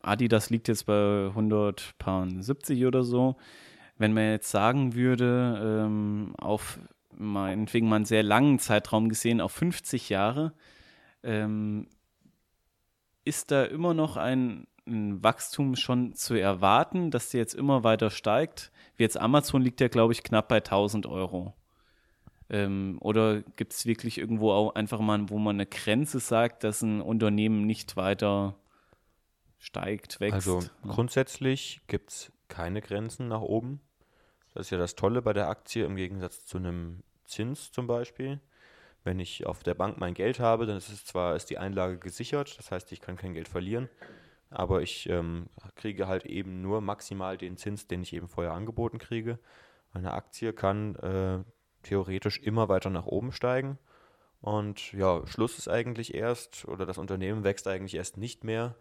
Adidas 0.00 0.50
liegt 0.50 0.68
jetzt 0.68 0.86
bei 0.86 1.28
170 1.28 2.86
oder 2.86 3.02
so. 3.02 3.36
Wenn 3.98 4.14
man 4.14 4.30
jetzt 4.30 4.50
sagen 4.50 4.94
würde, 4.94 5.84
ähm, 5.84 6.34
auf 6.38 6.78
meinetwegen 7.16 7.88
mal 7.88 7.96
einen 7.96 8.04
sehr 8.04 8.22
langen 8.22 8.58
Zeitraum 8.58 9.08
gesehen, 9.08 9.40
auf 9.40 9.52
50 9.52 10.08
Jahre, 10.08 10.52
ähm, 11.22 11.86
ist 13.24 13.50
da 13.50 13.64
immer 13.64 13.94
noch 13.94 14.16
ein, 14.16 14.66
ein 14.86 15.22
Wachstum 15.22 15.76
schon 15.76 16.14
zu 16.14 16.34
erwarten, 16.34 17.10
dass 17.10 17.30
der 17.30 17.40
jetzt 17.40 17.54
immer 17.54 17.84
weiter 17.84 18.10
steigt? 18.10 18.72
Wie 18.96 19.04
jetzt 19.04 19.18
Amazon 19.18 19.62
liegt 19.62 19.80
ja, 19.80 19.88
glaube 19.88 20.12
ich, 20.12 20.22
knapp 20.22 20.48
bei 20.48 20.56
1000 20.56 21.06
Euro. 21.06 21.54
Ähm, 22.50 22.98
oder 23.00 23.42
gibt 23.56 23.72
es 23.72 23.86
wirklich 23.86 24.18
irgendwo 24.18 24.52
auch 24.52 24.74
einfach 24.74 25.00
mal, 25.00 25.30
wo 25.30 25.38
man 25.38 25.56
eine 25.56 25.66
Grenze 25.66 26.20
sagt, 26.20 26.64
dass 26.64 26.82
ein 26.82 27.00
Unternehmen 27.00 27.66
nicht 27.66 27.96
weiter 27.96 28.56
steigt, 29.58 30.20
wächst? 30.20 30.34
Also 30.34 30.60
grundsätzlich 30.86 31.80
gibt 31.86 32.10
es 32.10 32.32
keine 32.48 32.82
Grenzen 32.82 33.28
nach 33.28 33.40
oben. 33.40 33.80
Das 34.52 34.66
ist 34.66 34.70
ja 34.70 34.78
das 34.78 34.94
Tolle 34.96 35.22
bei 35.22 35.32
der 35.32 35.48
Aktie 35.48 35.84
im 35.86 35.96
Gegensatz 35.96 36.44
zu 36.44 36.58
einem 36.58 37.02
Zins 37.24 37.72
zum 37.72 37.86
Beispiel. 37.86 38.40
Wenn 39.04 39.18
ich 39.18 39.46
auf 39.46 39.62
der 39.62 39.74
Bank 39.74 39.98
mein 39.98 40.14
Geld 40.14 40.38
habe, 40.38 40.66
dann 40.66 40.76
ist 40.76 40.90
es 40.90 41.04
zwar 41.04 41.34
ist 41.34 41.46
die 41.46 41.58
Einlage 41.58 41.98
gesichert, 41.98 42.56
das 42.58 42.70
heißt, 42.70 42.92
ich 42.92 43.00
kann 43.00 43.16
kein 43.16 43.34
Geld 43.34 43.48
verlieren, 43.48 43.88
aber 44.52 44.82
ich 44.82 45.08
ähm, 45.08 45.46
kriege 45.74 46.06
halt 46.06 46.26
eben 46.26 46.62
nur 46.62 46.80
maximal 46.80 47.38
den 47.38 47.56
Zins, 47.56 47.86
den 47.86 48.02
ich 48.02 48.12
eben 48.12 48.28
vorher 48.28 48.52
angeboten 48.52 48.98
kriege. 48.98 49.38
Eine 49.92 50.12
Aktie 50.12 50.52
kann 50.52 50.96
äh, 50.96 51.44
theoretisch 51.82 52.38
immer 52.38 52.68
weiter 52.68 52.90
nach 52.90 53.06
oben 53.06 53.32
steigen. 53.32 53.78
Und 54.40 54.92
ja, 54.92 55.26
Schluss 55.26 55.58
ist 55.58 55.68
eigentlich 55.68 56.14
erst, 56.14 56.66
oder 56.66 56.84
das 56.84 56.98
Unternehmen 56.98 57.44
wächst 57.44 57.68
eigentlich 57.68 57.94
erst 57.94 58.16
nicht 58.16 58.42
mehr, 58.44 58.74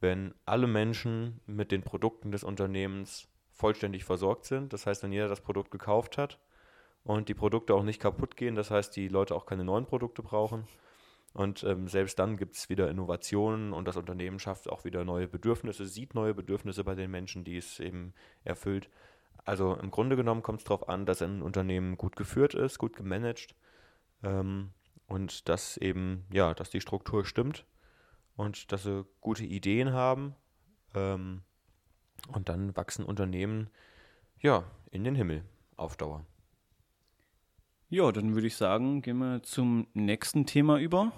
wenn 0.00 0.34
alle 0.44 0.66
Menschen 0.66 1.40
mit 1.46 1.72
den 1.72 1.82
Produkten 1.82 2.30
des 2.30 2.44
Unternehmens 2.44 3.28
vollständig 3.50 4.04
versorgt 4.04 4.44
sind. 4.44 4.72
Das 4.72 4.86
heißt, 4.86 5.02
wenn 5.02 5.12
jeder 5.12 5.28
das 5.28 5.40
Produkt 5.40 5.70
gekauft 5.70 6.18
hat 6.18 6.38
und 7.02 7.28
die 7.28 7.34
Produkte 7.34 7.74
auch 7.74 7.82
nicht 7.82 8.00
kaputt 8.00 8.36
gehen, 8.36 8.54
das 8.54 8.70
heißt, 8.70 8.94
die 8.94 9.08
Leute 9.08 9.34
auch 9.34 9.46
keine 9.46 9.64
neuen 9.64 9.86
Produkte 9.86 10.22
brauchen. 10.22 10.68
Und 11.36 11.64
ähm, 11.64 11.86
selbst 11.86 12.18
dann 12.18 12.38
gibt 12.38 12.56
es 12.56 12.70
wieder 12.70 12.88
Innovationen 12.88 13.74
und 13.74 13.86
das 13.86 13.98
Unternehmen 13.98 14.38
schafft 14.38 14.70
auch 14.70 14.84
wieder 14.86 15.04
neue 15.04 15.28
Bedürfnisse, 15.28 15.84
sieht 15.84 16.14
neue 16.14 16.32
Bedürfnisse 16.32 16.82
bei 16.82 16.94
den 16.94 17.10
Menschen, 17.10 17.44
die 17.44 17.58
es 17.58 17.78
eben 17.78 18.14
erfüllt. 18.42 18.88
Also 19.44 19.74
im 19.74 19.90
Grunde 19.90 20.16
genommen 20.16 20.42
kommt 20.42 20.60
es 20.60 20.64
darauf 20.64 20.88
an, 20.88 21.04
dass 21.04 21.20
ein 21.20 21.42
Unternehmen 21.42 21.98
gut 21.98 22.16
geführt 22.16 22.54
ist, 22.54 22.78
gut 22.78 22.96
gemanagt 22.96 23.54
ähm, 24.22 24.70
und 25.08 25.46
dass 25.50 25.76
eben, 25.76 26.24
ja, 26.32 26.54
dass 26.54 26.70
die 26.70 26.80
Struktur 26.80 27.26
stimmt 27.26 27.66
und 28.36 28.72
dass 28.72 28.84
sie 28.84 29.04
gute 29.20 29.44
Ideen 29.44 29.92
haben. 29.92 30.34
Ähm, 30.94 31.42
und 32.28 32.48
dann 32.48 32.74
wachsen 32.78 33.04
Unternehmen 33.04 33.68
ja 34.40 34.64
in 34.90 35.04
den 35.04 35.14
Himmel 35.14 35.44
auf 35.76 35.98
Dauer. 35.98 36.24
Ja, 37.90 38.10
dann 38.10 38.34
würde 38.34 38.46
ich 38.46 38.56
sagen, 38.56 39.02
gehen 39.02 39.18
wir 39.18 39.42
zum 39.42 39.86
nächsten 39.92 40.46
Thema 40.46 40.78
über. 40.78 41.12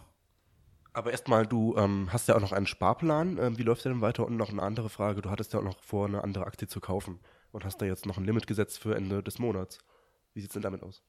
Aber 0.99 1.13
erstmal, 1.13 1.47
du 1.47 1.77
ähm, 1.77 2.09
hast 2.13 2.27
ja 2.27 2.35
auch 2.35 2.41
noch 2.41 2.51
einen 2.51 2.67
Sparplan. 2.67 3.39
Ähm, 3.41 3.57
wie 3.57 3.63
läuft 3.63 3.85
der 3.85 3.93
denn 3.93 4.01
weiter? 4.01 4.27
Und 4.27 4.37
noch 4.37 4.51
eine 4.51 4.63
andere 4.63 4.89
Frage. 4.89 5.23
Du 5.23 5.31
hattest 5.31 5.53
ja 5.53 5.61
auch 5.61 5.65
noch 5.65 5.81
vor, 5.81 6.07
eine 6.07 6.25
andere 6.25 6.45
Aktie 6.45 6.67
zu 6.67 6.81
kaufen 6.81 7.21
und 7.53 7.65
hast 7.65 7.81
da 7.81 7.87
jetzt 7.87 8.05
noch 8.05 8.19
ein 8.19 8.25
Limit 8.25 8.49
gesetzt 8.49 8.81
für 8.81 8.97
Ende 8.97 9.23
des 9.23 9.39
Monats. 9.39 9.79
Wie 10.35 10.41
sieht 10.41 10.51
es 10.51 10.55
denn 10.55 10.63
damit 10.63 10.83
aus? 10.83 11.05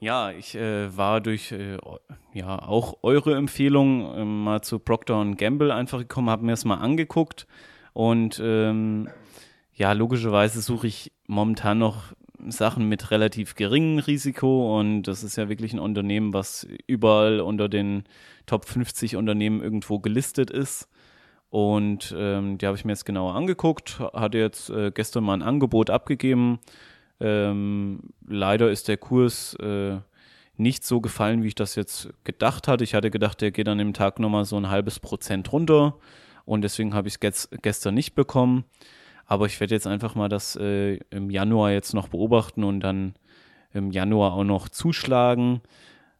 Ja, 0.00 0.32
ich 0.32 0.56
äh, 0.56 0.96
war 0.96 1.20
durch 1.20 1.52
äh, 1.52 1.78
ja 2.32 2.58
auch 2.58 2.98
eure 3.04 3.36
Empfehlung 3.36 4.12
äh, 4.12 4.24
mal 4.24 4.62
zu 4.62 4.80
Procter 4.80 5.24
Gamble 5.36 5.72
einfach 5.72 6.00
gekommen, 6.00 6.28
habe 6.28 6.44
mir 6.44 6.50
das 6.50 6.64
mal 6.64 6.78
angeguckt 6.78 7.46
und 7.92 8.40
ähm, 8.42 9.08
ja, 9.74 9.92
logischerweise 9.92 10.60
suche 10.60 10.88
ich 10.88 11.12
momentan 11.28 11.78
noch 11.78 12.14
Sachen 12.50 12.88
mit 12.88 13.10
relativ 13.10 13.54
geringem 13.54 13.98
Risiko 13.98 14.78
und 14.78 15.02
das 15.04 15.22
ist 15.22 15.36
ja 15.36 15.48
wirklich 15.48 15.72
ein 15.72 15.78
Unternehmen, 15.78 16.32
was 16.32 16.66
überall 16.86 17.40
unter 17.40 17.68
den 17.68 18.04
Top 18.46 18.64
50 18.64 19.16
Unternehmen 19.16 19.62
irgendwo 19.62 19.98
gelistet 19.98 20.50
ist. 20.50 20.88
Und 21.50 22.14
ähm, 22.16 22.58
die 22.58 22.66
habe 22.66 22.76
ich 22.76 22.84
mir 22.84 22.92
jetzt 22.92 23.06
genauer 23.06 23.34
angeguckt, 23.34 24.00
hatte 24.12 24.38
jetzt 24.38 24.68
äh, 24.70 24.90
gestern 24.90 25.24
mal 25.24 25.34
ein 25.34 25.42
Angebot 25.42 25.90
abgegeben. 25.90 26.58
Ähm, 27.20 28.00
leider 28.26 28.70
ist 28.70 28.88
der 28.88 28.96
Kurs 28.96 29.54
äh, 29.54 29.98
nicht 30.56 30.84
so 30.84 31.00
gefallen, 31.00 31.42
wie 31.42 31.48
ich 31.48 31.54
das 31.54 31.74
jetzt 31.74 32.10
gedacht 32.24 32.68
hatte. 32.68 32.84
Ich 32.84 32.94
hatte 32.94 33.10
gedacht, 33.10 33.40
der 33.40 33.52
geht 33.52 33.68
an 33.68 33.78
dem 33.78 33.92
Tag 33.92 34.18
nochmal 34.18 34.44
so 34.44 34.56
ein 34.56 34.68
halbes 34.68 35.00
Prozent 35.00 35.52
runter 35.52 35.96
und 36.44 36.62
deswegen 36.62 36.94
habe 36.94 37.08
ich 37.08 37.18
es 37.20 37.48
gestern 37.62 37.94
nicht 37.94 38.14
bekommen. 38.14 38.64
Aber 39.26 39.46
ich 39.46 39.58
werde 39.60 39.74
jetzt 39.74 39.86
einfach 39.86 40.14
mal 40.14 40.28
das 40.28 40.56
äh, 40.56 40.96
im 41.10 41.30
Januar 41.30 41.72
jetzt 41.72 41.94
noch 41.94 42.08
beobachten 42.08 42.64
und 42.64 42.80
dann 42.80 43.14
im 43.72 43.90
Januar 43.90 44.32
auch 44.34 44.44
noch 44.44 44.68
zuschlagen. 44.68 45.60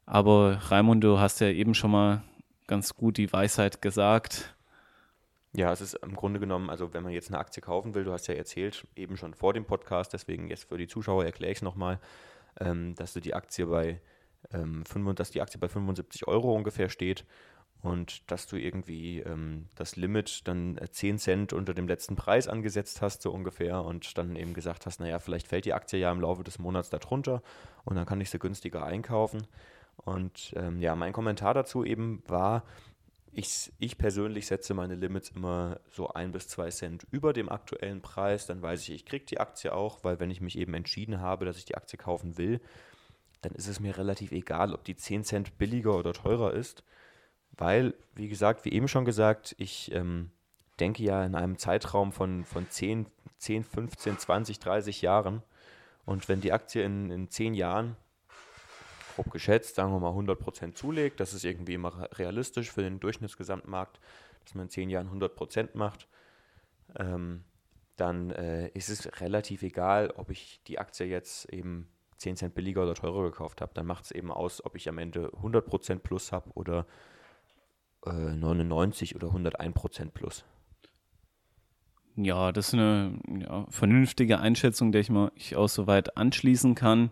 Aber 0.05 0.59
Raimund, 0.71 1.03
du 1.03 1.19
hast 1.19 1.41
ja 1.41 1.49
eben 1.49 1.75
schon 1.75 1.93
mal 1.93 2.23
ganz 2.67 2.95
gut 2.95 3.17
die 3.17 3.33
Weisheit 3.33 3.81
gesagt. 3.81 4.55
Ja, 5.53 5.73
es 5.73 5.81
ist 5.81 5.95
im 5.95 6.15
Grunde 6.15 6.39
genommen, 6.39 6.69
also 6.69 6.93
wenn 6.93 7.03
man 7.03 7.13
jetzt 7.13 7.31
eine 7.31 7.39
Aktie 7.39 7.63
kaufen 7.63 7.95
will, 7.95 8.05
du 8.05 8.13
hast 8.13 8.27
ja 8.27 8.35
erzählt, 8.35 8.87
eben 8.95 9.17
schon 9.17 9.35
vor 9.35 9.55
dem 9.55 9.65
Podcast, 9.65 10.13
deswegen 10.13 10.51
jetzt 10.51 10.69
für 10.69 10.77
die 10.77 10.87
Zuschauer 10.87 11.25
erkläre 11.25 11.53
ich 11.53 11.59
es 11.59 11.63
nochmal, 11.63 11.99
ähm, 12.61 12.95
dass 12.95 13.15
du 13.15 13.21
die 13.21 13.35
Aktie 13.35 13.67
bei 13.67 14.01
ähm, 14.53 14.85
5, 14.85 15.15
dass 15.15 15.31
die 15.31 15.41
Aktie 15.41 15.59
bei 15.59 15.69
75 15.69 16.29
Euro 16.29 16.55
ungefähr 16.55 16.89
steht 16.89 17.25
und 17.83 18.31
dass 18.31 18.47
du 18.47 18.57
irgendwie 18.57 19.21
ähm, 19.21 19.67
das 19.75 19.97
Limit 19.97 20.49
dann 20.49 20.79
10 20.91 21.15
äh, 21.15 21.19
Cent 21.19 21.53
unter 21.53 21.75
dem 21.75 21.87
letzten 21.87 22.17
Preis 22.17 22.49
angesetzt 22.49 23.03
hast, 23.03 23.23
so 23.23 23.31
ungefähr, 23.31 23.83
und 23.83 24.17
dann 24.19 24.37
eben 24.37 24.55
gesagt 24.55 24.87
hast, 24.87 25.01
naja, 25.01 25.19
vielleicht 25.19 25.49
fällt 25.49 25.65
die 25.65 25.75
Aktie 25.75 25.99
ja 25.99 26.11
im 26.11 26.21
Laufe 26.21 26.43
des 26.43 26.59
Monats 26.59 26.91
darunter 26.91 27.43
und 27.85 27.97
dann 27.97 28.07
kann 28.07 28.21
ich 28.21 28.31
sie 28.31 28.39
günstiger 28.39 28.85
einkaufen. 28.85 29.47
Und 29.97 30.53
ähm, 30.57 30.81
ja, 30.81 30.95
mein 30.97 31.13
Kommentar 31.13 31.55
dazu 31.55 31.85
eben 31.85 32.23
war, 32.27 32.65
ich, 33.33 33.71
ich 33.79 33.99
persönlich 33.99 34.47
setze 34.47 34.73
meine 34.73 34.95
Limits 34.95 35.29
immer 35.31 35.79
so 35.91 36.09
ein 36.09 36.33
bis 36.33 36.49
zwei 36.49 36.71
Cent 36.71 37.07
über 37.11 37.35
dem 37.35 37.51
aktuellen 37.51 38.01
Preis. 38.01 38.47
Dann 38.47 38.63
weiß 38.63 38.83
ich, 38.83 38.91
ich 38.91 39.05
kriege 39.05 39.27
die 39.27 39.41
Aktie 39.41 39.75
auch, 39.75 40.03
weil 40.05 40.19
wenn 40.21 40.31
ich 40.31 40.41
mich 40.41 40.57
eben 40.57 40.73
entschieden 40.73 41.21
habe, 41.21 41.45
dass 41.45 41.59
ich 41.59 41.67
die 41.67 41.77
Aktie 41.77 41.99
kaufen 41.99 42.39
will, 42.39 42.61
dann 43.43 43.53
ist 43.53 43.69
es 43.69 43.79
mir 43.79 43.99
relativ 43.99 44.33
egal, 44.33 44.73
ob 44.73 44.85
die 44.85 44.97
10 44.97 45.25
Cent 45.25 45.59
billiger 45.59 45.97
oder 45.97 46.15
teurer 46.15 46.55
ist. 46.55 46.83
Weil, 47.59 47.95
wie 48.15 48.29
gesagt, 48.29 48.65
wie 48.65 48.73
eben 48.73 48.89
schon 48.89 49.05
gesagt, 49.05 49.55
ich 49.59 49.93
ähm, 49.93 50.31
denke 50.79 51.03
ja 51.03 51.25
in 51.25 51.35
einem 51.35 51.59
Zeitraum 51.59 52.13
von, 52.13 52.45
von 52.45 52.69
10, 52.69 53.07
10, 53.39 53.65
15, 53.65 54.19
20, 54.19 54.59
30 54.59 55.03
Jahren. 55.03 55.43
Und 56.05 56.29
wenn 56.29 56.41
die 56.41 56.53
Aktie 56.53 56.85
in, 56.85 57.11
in 57.11 57.29
10 57.29 57.55
Jahren 57.55 57.97
grob 59.17 59.31
geschätzt, 59.31 59.75
sagen 59.75 59.93
wir 59.93 60.01
mal 60.01 60.13
100% 60.13 60.75
zulegt. 60.75 61.21
Das 61.21 61.35
ist 61.35 61.45
irgendwie 61.45 61.75
immer 61.75 62.09
realistisch 62.13 62.71
für 62.71 62.83
den 62.83 63.01
Durchschnittsgesamtmarkt, 63.01 63.99
dass 64.45 64.55
man 64.55 64.67
in 64.67 64.71
10 64.71 64.91
Jahren 64.91 65.09
100% 65.09 65.71
macht. 65.75 66.07
Ähm, 66.97 67.45
dann 67.97 68.31
äh, 68.31 68.69
ist 68.69 68.91
es 68.91 69.21
relativ 69.21 69.63
egal, 69.63 70.13
ob 70.17 70.31
ich 70.31 70.61
die 70.67 70.79
Aktie 70.79 71.07
jetzt 71.07 71.47
eben 71.47 71.89
10 72.19 72.37
Cent 72.37 72.55
billiger 72.55 72.83
oder 72.83 72.95
teurer 72.95 73.23
gekauft 73.25 73.63
habe. 73.63 73.73
Dann 73.75 73.87
macht 73.87 74.05
es 74.05 74.11
eben 74.11 74.31
aus, 74.31 74.65
ob 74.65 74.77
ich 74.77 74.89
am 74.89 74.99
Ende 74.99 75.29
100% 75.29 75.99
plus 76.01 76.31
habe 76.31 76.51
oder 76.55 76.87
äh, 78.07 78.35
99 78.35 79.15
oder 79.17 79.29
101% 79.29 80.11
plus. 80.11 80.45
Ja, 82.17 82.51
das 82.51 82.69
ist 82.69 82.75
eine 82.75 83.19
ja, 83.41 83.67
vernünftige 83.69 84.39
Einschätzung, 84.39 84.91
der 84.91 85.03
ich 85.03 85.11
mich 85.11 85.55
auch 85.55 85.69
soweit 85.69 86.17
anschließen 86.17 86.75
kann. 86.75 87.11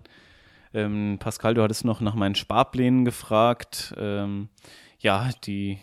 Ähm, 0.72 1.18
Pascal, 1.20 1.54
du 1.54 1.62
hattest 1.62 1.84
noch 1.84 2.00
nach 2.00 2.14
meinen 2.14 2.34
Sparplänen 2.34 3.04
gefragt. 3.04 3.94
Ähm, 3.98 4.48
ja, 4.98 5.30
die 5.44 5.78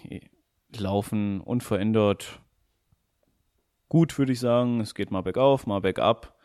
laufen 0.75 1.39
unverändert 1.41 2.41
gut, 3.89 4.17
würde 4.17 4.31
ich 4.31 4.39
sagen. 4.39 4.79
Es 4.79 4.95
geht 4.95 5.11
mal 5.11 5.21
bergauf, 5.21 5.67
mal 5.67 5.81
bergab. 5.81 6.35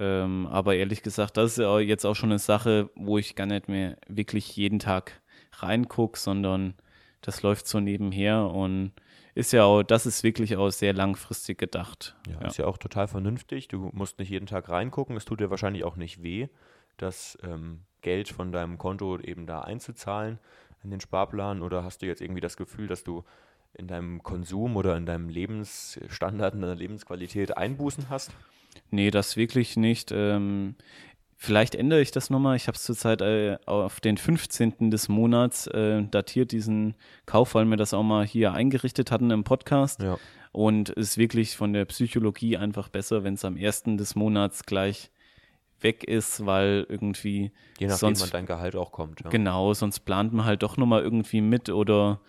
Ähm, 0.00 0.46
aber 0.46 0.74
ehrlich 0.74 1.02
gesagt, 1.02 1.36
das 1.36 1.52
ist 1.52 1.58
ja 1.58 1.78
jetzt 1.78 2.04
auch 2.04 2.14
schon 2.14 2.30
eine 2.30 2.38
Sache, 2.38 2.90
wo 2.96 3.18
ich 3.18 3.34
gar 3.36 3.46
nicht 3.46 3.68
mehr 3.68 3.96
wirklich 4.08 4.56
jeden 4.56 4.78
Tag 4.78 5.20
reingucke, 5.58 6.18
sondern 6.18 6.74
das 7.20 7.42
läuft 7.42 7.66
so 7.66 7.80
nebenher 7.80 8.44
und 8.46 8.92
ist 9.34 9.52
ja 9.52 9.64
auch, 9.64 9.82
das 9.82 10.06
ist 10.06 10.22
wirklich 10.22 10.56
auch 10.56 10.70
sehr 10.70 10.92
langfristig 10.92 11.58
gedacht. 11.58 12.16
Ja, 12.26 12.40
ja. 12.40 12.46
ist 12.48 12.56
ja 12.58 12.66
auch 12.66 12.78
total 12.78 13.06
vernünftig. 13.08 13.68
Du 13.68 13.90
musst 13.92 14.18
nicht 14.18 14.30
jeden 14.30 14.46
Tag 14.46 14.68
reingucken. 14.68 15.16
Es 15.16 15.24
tut 15.24 15.40
dir 15.40 15.50
wahrscheinlich 15.50 15.84
auch 15.84 15.96
nicht 15.96 16.22
weh 16.22 16.48
das 16.98 17.38
ähm, 17.42 17.80
Geld 18.02 18.28
von 18.28 18.52
deinem 18.52 18.76
Konto 18.76 19.18
eben 19.18 19.46
da 19.46 19.62
einzuzahlen 19.62 20.38
in 20.84 20.90
den 20.90 21.00
Sparplan? 21.00 21.62
Oder 21.62 21.84
hast 21.84 22.02
du 22.02 22.06
jetzt 22.06 22.20
irgendwie 22.20 22.40
das 22.40 22.56
Gefühl, 22.56 22.86
dass 22.86 23.04
du 23.04 23.24
in 23.74 23.86
deinem 23.86 24.22
Konsum 24.22 24.76
oder 24.76 24.96
in 24.96 25.06
deinem 25.06 25.28
Lebensstandard, 25.28 26.54
in 26.54 26.60
deiner 26.60 26.74
Lebensqualität 26.74 27.56
Einbußen 27.56 28.10
hast? 28.10 28.32
Nee, 28.90 29.10
das 29.10 29.36
wirklich 29.36 29.76
nicht. 29.76 30.12
Ähm, 30.12 30.74
vielleicht 31.38 31.74
ändere 31.74 32.02
ich 32.02 32.10
das 32.10 32.28
nochmal. 32.28 32.56
Ich 32.56 32.66
habe 32.66 32.76
es 32.76 32.82
zurzeit 32.82 33.22
äh, 33.22 33.56
auf 33.64 34.00
den 34.00 34.18
15. 34.18 34.90
des 34.90 35.08
Monats 35.08 35.68
äh, 35.68 36.02
datiert, 36.02 36.52
diesen 36.52 36.94
Kauf, 37.24 37.54
weil 37.54 37.64
wir 37.64 37.76
das 37.76 37.94
auch 37.94 38.02
mal 38.02 38.26
hier 38.26 38.52
eingerichtet 38.52 39.10
hatten 39.10 39.30
im 39.30 39.44
Podcast. 39.44 40.02
Ja. 40.02 40.18
Und 40.52 40.90
es 40.90 41.10
ist 41.10 41.18
wirklich 41.18 41.56
von 41.56 41.72
der 41.72 41.84
Psychologie 41.86 42.56
einfach 42.56 42.88
besser, 42.88 43.22
wenn 43.22 43.34
es 43.34 43.44
am 43.44 43.56
1. 43.56 43.84
des 43.96 44.16
Monats 44.16 44.66
gleich 44.66 45.10
weg 45.80 46.02
ist, 46.02 46.44
weil 46.44 46.84
irgendwie 46.88 47.52
je 47.78 47.86
nachdem 47.86 47.98
sonst, 47.98 48.20
man 48.20 48.30
dein 48.30 48.46
Gehalt 48.46 48.74
auch 48.74 48.90
kommt. 48.90 49.20
Ja. 49.22 49.30
Genau, 49.30 49.72
sonst 49.74 50.00
plant 50.00 50.32
man 50.32 50.44
halt 50.44 50.64
doch 50.64 50.76
nochmal 50.76 51.02
irgendwie 51.02 51.40
mit 51.40 51.70
oder 51.70 52.20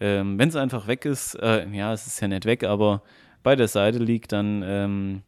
ähm, 0.00 0.38
wenn 0.38 0.48
es 0.48 0.56
einfach 0.56 0.88
weg 0.88 1.04
ist, 1.04 1.34
äh, 1.36 1.68
ja, 1.68 1.92
es 1.92 2.08
ist 2.08 2.20
ja 2.20 2.26
nicht 2.26 2.44
weg, 2.44 2.64
aber 2.64 3.02
bei 3.44 3.54
der 3.54 3.68
Seite 3.68 3.98
liegt, 3.98 4.32
dann 4.32 4.64
ähm, 4.64 5.22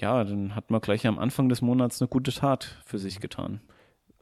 ja, 0.00 0.24
dann 0.24 0.54
hat 0.54 0.70
man 0.70 0.80
gleich 0.80 1.06
am 1.06 1.18
Anfang 1.18 1.48
des 1.48 1.62
Monats 1.62 2.00
eine 2.00 2.08
gute 2.08 2.32
Tat 2.32 2.78
für 2.84 2.98
sich 2.98 3.20
getan. 3.20 3.60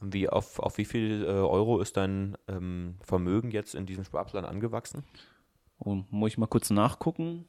Wie 0.00 0.28
auf, 0.28 0.58
auf 0.60 0.78
wie 0.78 0.84
viel 0.84 1.24
äh, 1.24 1.28
Euro 1.28 1.80
ist 1.80 1.96
dein 1.96 2.36
ähm, 2.46 2.96
Vermögen 3.00 3.50
jetzt 3.50 3.74
in 3.74 3.86
diesem 3.86 4.04
Sparplan 4.04 4.44
angewachsen? 4.44 5.04
Oh, 5.78 6.02
muss 6.10 6.32
ich 6.32 6.38
mal 6.38 6.46
kurz 6.46 6.70
nachgucken? 6.70 7.46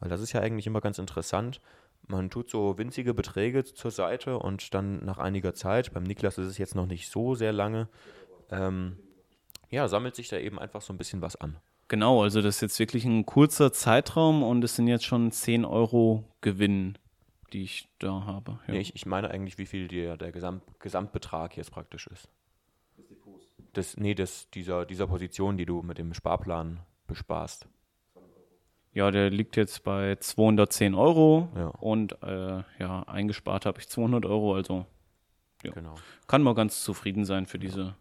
Weil 0.00 0.08
das 0.08 0.20
ist 0.20 0.32
ja 0.32 0.40
eigentlich 0.40 0.66
immer 0.66 0.80
ganz 0.80 0.98
interessant 0.98 1.60
man 2.10 2.30
tut 2.30 2.50
so 2.50 2.76
winzige 2.78 3.14
Beträge 3.14 3.64
zur 3.64 3.90
Seite 3.90 4.38
und 4.38 4.74
dann 4.74 5.04
nach 5.04 5.18
einiger 5.18 5.54
Zeit, 5.54 5.92
beim 5.92 6.02
Niklas 6.02 6.38
ist 6.38 6.48
es 6.48 6.58
jetzt 6.58 6.74
noch 6.74 6.86
nicht 6.86 7.10
so 7.10 7.34
sehr 7.34 7.52
lange, 7.52 7.88
ähm, 8.50 8.96
ja, 9.70 9.86
sammelt 9.88 10.16
sich 10.16 10.28
da 10.28 10.36
eben 10.38 10.58
einfach 10.58 10.82
so 10.82 10.92
ein 10.92 10.98
bisschen 10.98 11.22
was 11.22 11.36
an. 11.36 11.56
Genau, 11.88 12.22
also 12.22 12.40
das 12.42 12.56
ist 12.56 12.62
jetzt 12.62 12.78
wirklich 12.78 13.04
ein 13.04 13.26
kurzer 13.26 13.72
Zeitraum 13.72 14.42
und 14.42 14.62
es 14.62 14.76
sind 14.76 14.88
jetzt 14.88 15.04
schon 15.04 15.32
10 15.32 15.64
Euro 15.64 16.24
Gewinn, 16.40 16.96
die 17.52 17.62
ich 17.64 17.88
da 17.98 18.24
habe. 18.24 18.58
Ja. 18.66 18.74
Nee, 18.74 18.80
ich, 18.80 18.94
ich 18.94 19.06
meine 19.06 19.30
eigentlich, 19.30 19.58
wie 19.58 19.66
viel 19.66 19.88
der, 19.88 20.16
der 20.16 20.32
Gesamt, 20.32 20.62
Gesamtbetrag 20.80 21.56
jetzt 21.56 21.70
praktisch 21.70 22.06
ist. 22.06 22.28
Das, 23.72 23.96
nee, 23.96 24.14
das, 24.14 24.50
dieser, 24.50 24.84
dieser 24.84 25.06
Position, 25.06 25.56
die 25.56 25.66
du 25.66 25.82
mit 25.82 25.98
dem 25.98 26.12
Sparplan 26.14 26.80
besparst. 27.06 27.68
Ja, 28.92 29.10
der 29.12 29.30
liegt 29.30 29.56
jetzt 29.56 29.84
bei 29.84 30.16
210 30.16 30.94
Euro 30.94 31.48
Ja. 31.54 31.68
und 31.68 32.20
äh, 32.22 32.62
ja, 32.80 33.02
eingespart 33.04 33.64
habe 33.66 33.78
ich 33.78 33.88
200 33.88 34.26
Euro, 34.26 34.54
also 34.54 34.86
Ja. 35.62 35.70
Genau. 35.72 35.94
kann 36.26 36.42
man 36.42 36.56
ganz 36.56 36.82
zufrieden 36.82 37.24
sein 37.24 37.46
für 37.46 37.60
diese 37.60 37.94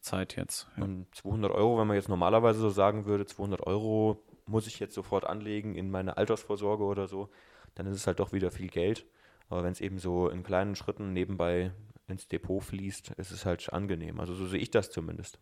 Zeit 0.00 0.34
jetzt. 0.36 0.66
Ja. 0.76 0.82
Und 0.82 1.06
200 1.14 1.52
Euro, 1.52 1.78
wenn 1.78 1.86
man 1.86 1.94
jetzt 1.94 2.08
normalerweise 2.08 2.58
so 2.58 2.70
sagen 2.70 3.04
würde, 3.04 3.24
200 3.24 3.64
Euro 3.64 4.20
muss 4.46 4.66
ich 4.66 4.80
jetzt 4.80 4.94
sofort 4.94 5.24
anlegen 5.24 5.76
in 5.76 5.92
meine 5.92 6.16
Altersvorsorge 6.16 6.82
oder 6.82 7.06
so, 7.06 7.28
dann 7.74 7.86
ist 7.86 7.96
es 7.96 8.06
halt 8.06 8.20
doch 8.20 8.32
wieder 8.32 8.50
viel 8.50 8.68
Geld. 8.68 9.06
Aber 9.48 9.64
wenn 9.64 9.72
es 9.72 9.80
eben 9.80 9.98
so 9.98 10.28
in 10.28 10.42
kleinen 10.42 10.76
Schritten 10.76 11.12
nebenbei 11.12 11.72
ins 12.08 12.28
Depot 12.28 12.62
fließt, 12.62 13.10
ist 13.12 13.30
es 13.30 13.44
halt 13.44 13.72
angenehm. 13.72 14.20
Also 14.20 14.34
so 14.34 14.46
sehe 14.46 14.60
ich 14.60 14.70
das 14.70 14.90
zumindest. 14.90 15.38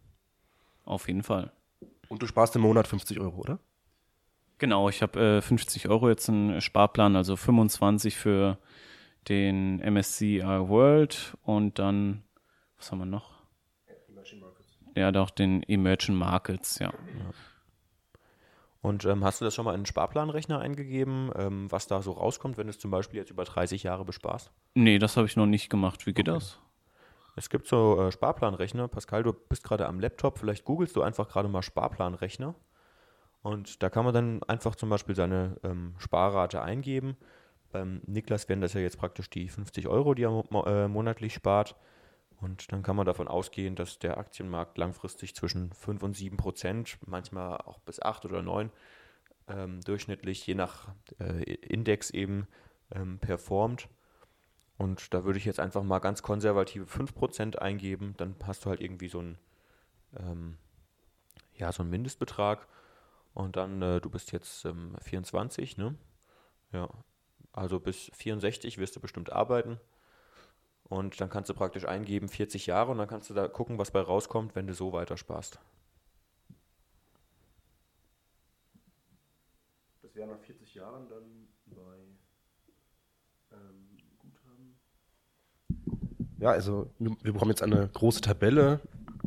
Auf 0.84 1.08
jeden 1.08 1.22
Fall. 1.22 1.52
Und 2.08 2.22
du 2.22 2.26
sparst 2.26 2.56
im 2.56 2.62
Monat 2.62 2.88
50 2.88 3.20
Euro, 3.20 3.38
oder? 3.38 3.58
Genau, 4.58 4.88
ich 4.88 5.00
habe 5.02 5.38
äh, 5.38 5.40
50 5.40 5.88
Euro 5.88 6.08
jetzt 6.08 6.28
einen 6.28 6.60
Sparplan, 6.60 7.16
also 7.16 7.36
25 7.36 8.16
für 8.16 8.58
den 9.28 9.78
MSCI 9.78 10.42
World 10.42 11.36
und 11.42 11.78
dann, 11.78 12.22
was 12.76 12.90
haben 12.90 12.98
wir 12.98 13.06
noch? 13.06 13.40
Ja, 14.96 15.12
doch 15.12 15.30
den 15.30 15.62
Emerging 15.62 16.16
Markets, 16.16 16.78
ja. 16.78 16.92
Und 18.82 19.04
ähm, 19.04 19.24
hast 19.24 19.40
du 19.40 19.44
das 19.44 19.54
schon 19.54 19.66
mal 19.66 19.72
in 19.72 19.76
einen 19.80 19.86
Sparplanrechner 19.86 20.58
eingegeben, 20.58 21.30
ähm, 21.36 21.70
was 21.70 21.86
da 21.86 22.00
so 22.00 22.12
rauskommt, 22.12 22.56
wenn 22.56 22.66
du 22.66 22.70
es 22.70 22.78
zum 22.78 22.90
Beispiel 22.90 23.18
jetzt 23.18 23.30
über 23.30 23.44
30 23.44 23.82
Jahre 23.82 24.04
besparst? 24.06 24.50
Nee, 24.74 24.98
das 24.98 25.16
habe 25.18 25.26
ich 25.26 25.36
noch 25.36 25.46
nicht 25.46 25.68
gemacht. 25.68 26.06
Wie 26.06 26.14
geht 26.14 26.28
das? 26.28 26.58
Es 27.36 27.50
gibt 27.50 27.66
so 27.66 28.00
äh, 28.00 28.10
Sparplanrechner. 28.12 28.88
Pascal, 28.88 29.22
du 29.22 29.32
bist 29.34 29.64
gerade 29.64 29.86
am 29.86 30.00
Laptop. 30.00 30.38
Vielleicht 30.38 30.64
googelst 30.64 30.96
du 30.96 31.02
einfach 31.02 31.28
gerade 31.28 31.48
mal 31.48 31.62
Sparplanrechner. 31.62 32.54
Und 33.42 33.82
da 33.82 33.90
kann 33.90 34.04
man 34.04 34.14
dann 34.14 34.42
einfach 34.44 34.74
zum 34.74 34.88
Beispiel 34.90 35.14
seine 35.14 35.56
ähm, 35.62 35.94
Sparrate 35.98 36.62
eingeben. 36.62 37.16
Beim 37.72 38.00
Niklas 38.06 38.48
wären 38.48 38.60
das 38.60 38.72
ja 38.74 38.80
jetzt 38.80 38.98
praktisch 38.98 39.30
die 39.30 39.48
50 39.48 39.88
Euro, 39.88 40.14
die 40.14 40.24
er 40.24 40.30
mo- 40.30 40.64
äh, 40.66 40.88
monatlich 40.88 41.34
spart. 41.34 41.76
Und 42.40 42.72
dann 42.72 42.82
kann 42.82 42.96
man 42.96 43.06
davon 43.06 43.28
ausgehen, 43.28 43.76
dass 43.76 43.98
der 43.98 44.16
Aktienmarkt 44.16 44.78
langfristig 44.78 45.34
zwischen 45.34 45.72
5 45.72 46.02
und 46.02 46.16
7 46.16 46.36
Prozent, 46.36 46.98
manchmal 47.06 47.58
auch 47.58 47.78
bis 47.80 48.00
8 48.00 48.24
oder 48.24 48.42
9 48.42 48.70
ähm, 49.48 49.80
durchschnittlich, 49.82 50.46
je 50.46 50.54
nach 50.54 50.88
äh, 51.18 51.42
Index 51.42 52.10
eben 52.10 52.46
ähm, 52.92 53.18
performt. 53.18 53.88
Und 54.78 55.12
da 55.12 55.24
würde 55.24 55.38
ich 55.38 55.44
jetzt 55.44 55.60
einfach 55.60 55.82
mal 55.82 55.98
ganz 55.98 56.22
konservative 56.22 56.86
5% 56.86 57.56
eingeben. 57.56 58.14
Dann 58.16 58.34
hast 58.44 58.64
du 58.64 58.70
halt 58.70 58.80
irgendwie 58.80 59.08
so 59.08 59.18
einen, 59.18 59.38
ähm, 60.16 60.56
ja, 61.54 61.70
so 61.72 61.82
einen 61.82 61.90
Mindestbetrag. 61.90 62.66
Und 63.34 63.56
dann, 63.56 63.82
äh, 63.82 64.00
du 64.00 64.08
bist 64.08 64.32
jetzt 64.32 64.64
ähm, 64.64 64.96
24, 65.02 65.76
ne? 65.76 65.96
Ja. 66.72 66.88
Also 67.52 67.80
bis 67.80 68.10
64 68.14 68.78
wirst 68.78 68.96
du 68.96 69.00
bestimmt 69.00 69.30
arbeiten. 69.30 69.78
Und 70.90 71.20
dann 71.20 71.30
kannst 71.30 71.48
du 71.48 71.54
praktisch 71.54 71.84
eingeben 71.86 72.28
40 72.28 72.66
Jahre 72.66 72.90
und 72.90 72.98
dann 72.98 73.06
kannst 73.06 73.30
du 73.30 73.34
da 73.34 73.46
gucken, 73.46 73.78
was 73.78 73.92
bei 73.92 74.00
rauskommt, 74.00 74.56
wenn 74.56 74.66
du 74.66 74.74
so 74.74 74.92
weiter 74.92 75.16
sparst. 75.16 75.60
Das 80.02 80.12
wäre 80.16 80.28
nach 80.28 80.40
40 80.40 80.74
Jahren 80.74 81.08
dann 81.08 81.46
bei 81.66 82.08
ähm, 83.52 83.98
Guthaben. 84.18 84.80
Ja, 86.38 86.50
also 86.50 86.92
wir 86.98 87.32
bekommen 87.32 87.52
jetzt 87.52 87.62
eine 87.62 87.88
große 87.88 88.20
Tabelle 88.20 88.80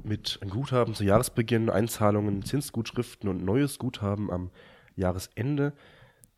mit 0.04 0.40
einem 0.42 0.52
Guthaben 0.52 0.94
zu 0.96 1.06
Jahresbeginn, 1.06 1.70
Einzahlungen, 1.70 2.44
Zinsgutschriften 2.44 3.30
und 3.30 3.46
neues 3.46 3.80
Guthaben 3.80 4.30
am 4.30 4.52
Jahresende. 4.98 5.72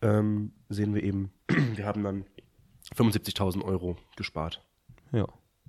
Ähm, 0.03 0.53
sehen 0.69 0.93
wir 0.93 1.01
eben, 1.01 1.33
wir 1.47 1.87
haben 1.87 2.03
dann 2.03 2.25
75.000 2.95 3.65
Euro 3.65 3.97
gespart. 4.15 4.63
Ja. 5.11 5.27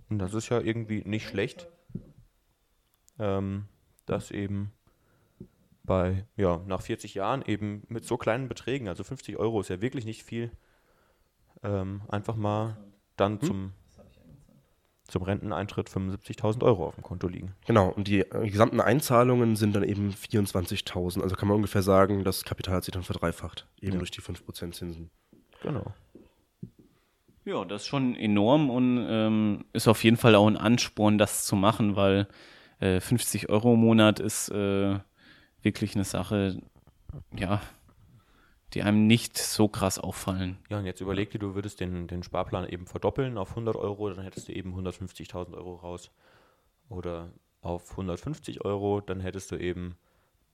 Und 0.08 0.18
das 0.18 0.34
ist 0.34 0.48
ja 0.48 0.60
irgendwie 0.60 1.02
nicht 1.04 1.26
schlecht, 1.26 1.68
ähm, 3.18 3.66
dass 4.06 4.30
eben 4.30 4.72
bei, 5.82 6.26
ja, 6.36 6.60
nach 6.66 6.82
40 6.82 7.14
Jahren 7.14 7.42
eben 7.42 7.84
mit 7.88 8.04
so 8.04 8.16
kleinen 8.16 8.48
Beträgen, 8.48 8.88
also 8.88 9.04
50 9.04 9.36
Euro 9.36 9.60
ist 9.60 9.68
ja 9.68 9.80
wirklich 9.80 10.04
nicht 10.04 10.22
viel, 10.24 10.50
ähm, 11.62 12.02
einfach 12.08 12.36
mal 12.36 12.76
dann 13.16 13.40
zum, 13.40 13.72
zum 15.06 15.22
Renteneintritt 15.22 15.88
75.000 15.88 16.62
Euro 16.64 16.86
auf 16.88 16.94
dem 16.96 17.04
Konto 17.04 17.28
liegen. 17.28 17.54
Genau, 17.66 17.88
und 17.88 18.08
die 18.08 18.20
äh, 18.20 18.48
gesamten 18.50 18.80
Einzahlungen 18.80 19.56
sind 19.56 19.74
dann 19.74 19.84
eben 19.84 20.10
24.000. 20.10 21.22
Also 21.22 21.36
kann 21.36 21.48
man 21.48 21.56
ungefähr 21.56 21.82
sagen, 21.82 22.24
das 22.24 22.44
Kapital 22.44 22.74
hat 22.74 22.84
sich 22.84 22.92
dann 22.92 23.04
verdreifacht, 23.04 23.66
eben 23.80 23.92
Ja. 23.94 23.98
durch 23.98 24.10
die 24.10 24.20
5% 24.20 24.72
Zinsen. 24.72 25.10
Genau. 25.62 25.94
Ja, 27.46 27.64
das 27.64 27.82
ist 27.82 27.88
schon 27.88 28.16
enorm 28.16 28.70
und 28.70 29.06
ähm, 29.08 29.64
ist 29.72 29.86
auf 29.86 30.02
jeden 30.02 30.16
Fall 30.16 30.34
auch 30.34 30.48
ein 30.48 30.56
Ansporn, 30.56 31.16
das 31.16 31.44
zu 31.46 31.54
machen, 31.54 31.94
weil 31.94 32.26
äh, 32.80 32.98
50 32.98 33.48
Euro 33.48 33.74
im 33.74 33.80
Monat 33.80 34.18
ist 34.18 34.48
äh, 34.48 34.98
wirklich 35.62 35.94
eine 35.94 36.02
Sache, 36.02 36.60
ja, 37.38 37.62
die 38.74 38.82
einem 38.82 39.06
nicht 39.06 39.38
so 39.38 39.68
krass 39.68 40.00
auffallen. 40.00 40.58
Ja, 40.70 40.78
und 40.78 40.86
jetzt 40.86 41.00
überleg 41.00 41.30
dir, 41.30 41.38
du 41.38 41.54
würdest 41.54 41.78
den, 41.78 42.08
den 42.08 42.24
Sparplan 42.24 42.68
eben 42.68 42.86
verdoppeln 42.86 43.38
auf 43.38 43.50
100 43.50 43.76
Euro, 43.76 44.10
dann 44.10 44.24
hättest 44.24 44.48
du 44.48 44.52
eben 44.52 44.74
150.000 44.74 45.54
Euro 45.54 45.76
raus. 45.76 46.10
Oder 46.88 47.30
auf 47.62 47.92
150 47.92 48.64
Euro, 48.64 49.00
dann 49.00 49.20
hättest 49.20 49.52
du 49.52 49.56
eben 49.56 49.96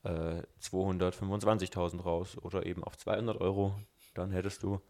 äh, 0.03 0.43
225.000 0.61 2.03
raus. 2.03 2.37
Oder 2.37 2.67
eben 2.67 2.85
auf 2.85 2.99
200 2.99 3.41
Euro, 3.41 3.75
dann 4.13 4.31
hättest 4.31 4.63
du, 4.63 4.81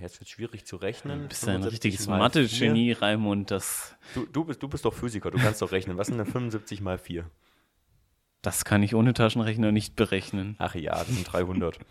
jetzt 0.00 0.20
wird 0.20 0.22
es 0.22 0.30
schwierig 0.30 0.64
zu 0.66 0.76
rechnen. 0.76 1.22
Du 1.22 1.28
bist 1.28 1.44
ein 1.44 1.62
75 1.62 1.72
richtiges 1.72 2.06
Mathe-Genie, 2.06 2.92
Raimund. 2.92 3.50
Das. 3.50 3.96
Du, 4.14 4.26
du, 4.26 4.44
bist, 4.44 4.62
du 4.62 4.68
bist 4.68 4.84
doch 4.84 4.94
Physiker, 4.94 5.30
du 5.30 5.38
kannst 5.38 5.60
doch 5.62 5.72
rechnen. 5.72 5.98
Was 5.98 6.08
sind 6.08 6.18
denn 6.18 6.26
75 6.26 6.80
mal 6.80 6.98
4? 6.98 7.28
das 8.44 8.64
kann 8.64 8.82
ich 8.82 8.94
ohne 8.94 9.14
Taschenrechner 9.14 9.72
nicht 9.72 9.96
berechnen. 9.96 10.56
Ach 10.58 10.74
ja, 10.74 10.92
das 10.92 11.08
sind 11.08 11.24
300. 11.24 11.78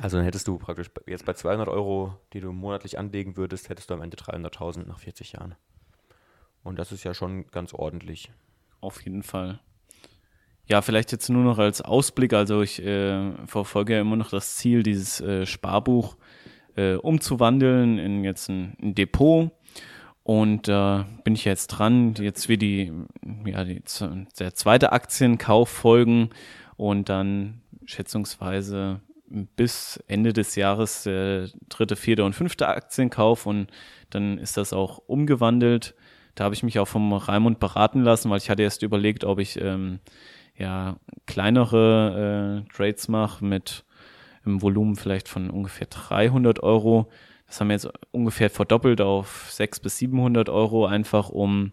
Also 0.00 0.16
dann 0.16 0.24
hättest 0.24 0.46
du 0.46 0.58
praktisch 0.58 0.92
jetzt 1.08 1.24
bei 1.24 1.32
200 1.32 1.66
Euro, 1.66 2.14
die 2.32 2.38
du 2.38 2.52
monatlich 2.52 3.00
anlegen 3.00 3.36
würdest, 3.36 3.68
hättest 3.68 3.90
du 3.90 3.94
am 3.94 4.00
Ende 4.00 4.16
300.000 4.16 4.86
nach 4.86 5.00
40 5.00 5.32
Jahren. 5.32 5.56
Und 6.62 6.78
das 6.78 6.92
ist 6.92 7.02
ja 7.02 7.14
schon 7.14 7.48
ganz 7.48 7.74
ordentlich. 7.74 8.30
Auf 8.80 9.02
jeden 9.02 9.24
Fall. 9.24 9.58
Ja, 10.66 10.82
vielleicht 10.82 11.10
jetzt 11.10 11.28
nur 11.30 11.42
noch 11.42 11.58
als 11.58 11.82
Ausblick. 11.82 12.32
Also 12.32 12.62
ich 12.62 12.80
äh, 12.80 13.32
verfolge 13.46 13.94
ja 13.94 14.00
immer 14.00 14.14
noch 14.14 14.30
das 14.30 14.54
Ziel, 14.54 14.84
dieses 14.84 15.20
äh, 15.20 15.46
Sparbuch 15.46 16.16
äh, 16.78 16.94
umzuwandeln 16.94 17.98
in 17.98 18.24
jetzt 18.24 18.48
ein, 18.48 18.76
ein 18.80 18.94
Depot. 18.94 19.50
Und 20.22 20.68
da 20.68 21.06
bin 21.24 21.34
ich 21.34 21.44
jetzt 21.44 21.68
dran. 21.68 22.14
Jetzt 22.18 22.48
wird 22.48 22.62
die, 22.62 22.92
ja, 23.46 23.64
die, 23.64 23.82
der 24.38 24.54
zweite 24.54 24.92
Aktienkauf 24.92 25.68
folgen 25.68 26.30
und 26.76 27.08
dann 27.08 27.62
schätzungsweise 27.86 29.00
bis 29.56 30.02
Ende 30.06 30.32
des 30.32 30.54
Jahres 30.54 31.02
der 31.02 31.48
dritte, 31.68 31.96
vierte 31.96 32.24
und 32.24 32.34
fünfte 32.34 32.68
Aktienkauf 32.68 33.46
und 33.46 33.68
dann 34.10 34.38
ist 34.38 34.56
das 34.56 34.72
auch 34.72 34.98
umgewandelt. 35.06 35.94
Da 36.34 36.44
habe 36.44 36.54
ich 36.54 36.62
mich 36.62 36.78
auch 36.78 36.88
vom 36.88 37.12
Raimund 37.12 37.58
beraten 37.58 38.02
lassen, 38.02 38.30
weil 38.30 38.38
ich 38.38 38.48
hatte 38.48 38.62
erst 38.62 38.82
überlegt, 38.82 39.24
ob 39.24 39.38
ich 39.38 39.60
ähm, 39.60 39.98
ja 40.56 40.96
kleinere 41.26 42.64
äh, 42.66 42.72
Trades 42.72 43.08
mache 43.08 43.44
mit 43.44 43.84
einem 44.44 44.62
Volumen 44.62 44.96
vielleicht 44.96 45.28
von 45.28 45.50
ungefähr 45.50 45.86
300 45.86 46.62
Euro. 46.62 47.08
Das 47.46 47.60
haben 47.60 47.68
wir 47.68 47.74
jetzt 47.74 47.88
ungefähr 48.12 48.50
verdoppelt 48.50 49.00
auf 49.00 49.48
600 49.50 49.82
bis 49.82 49.98
700 49.98 50.48
Euro, 50.48 50.86
einfach 50.86 51.30
um 51.30 51.72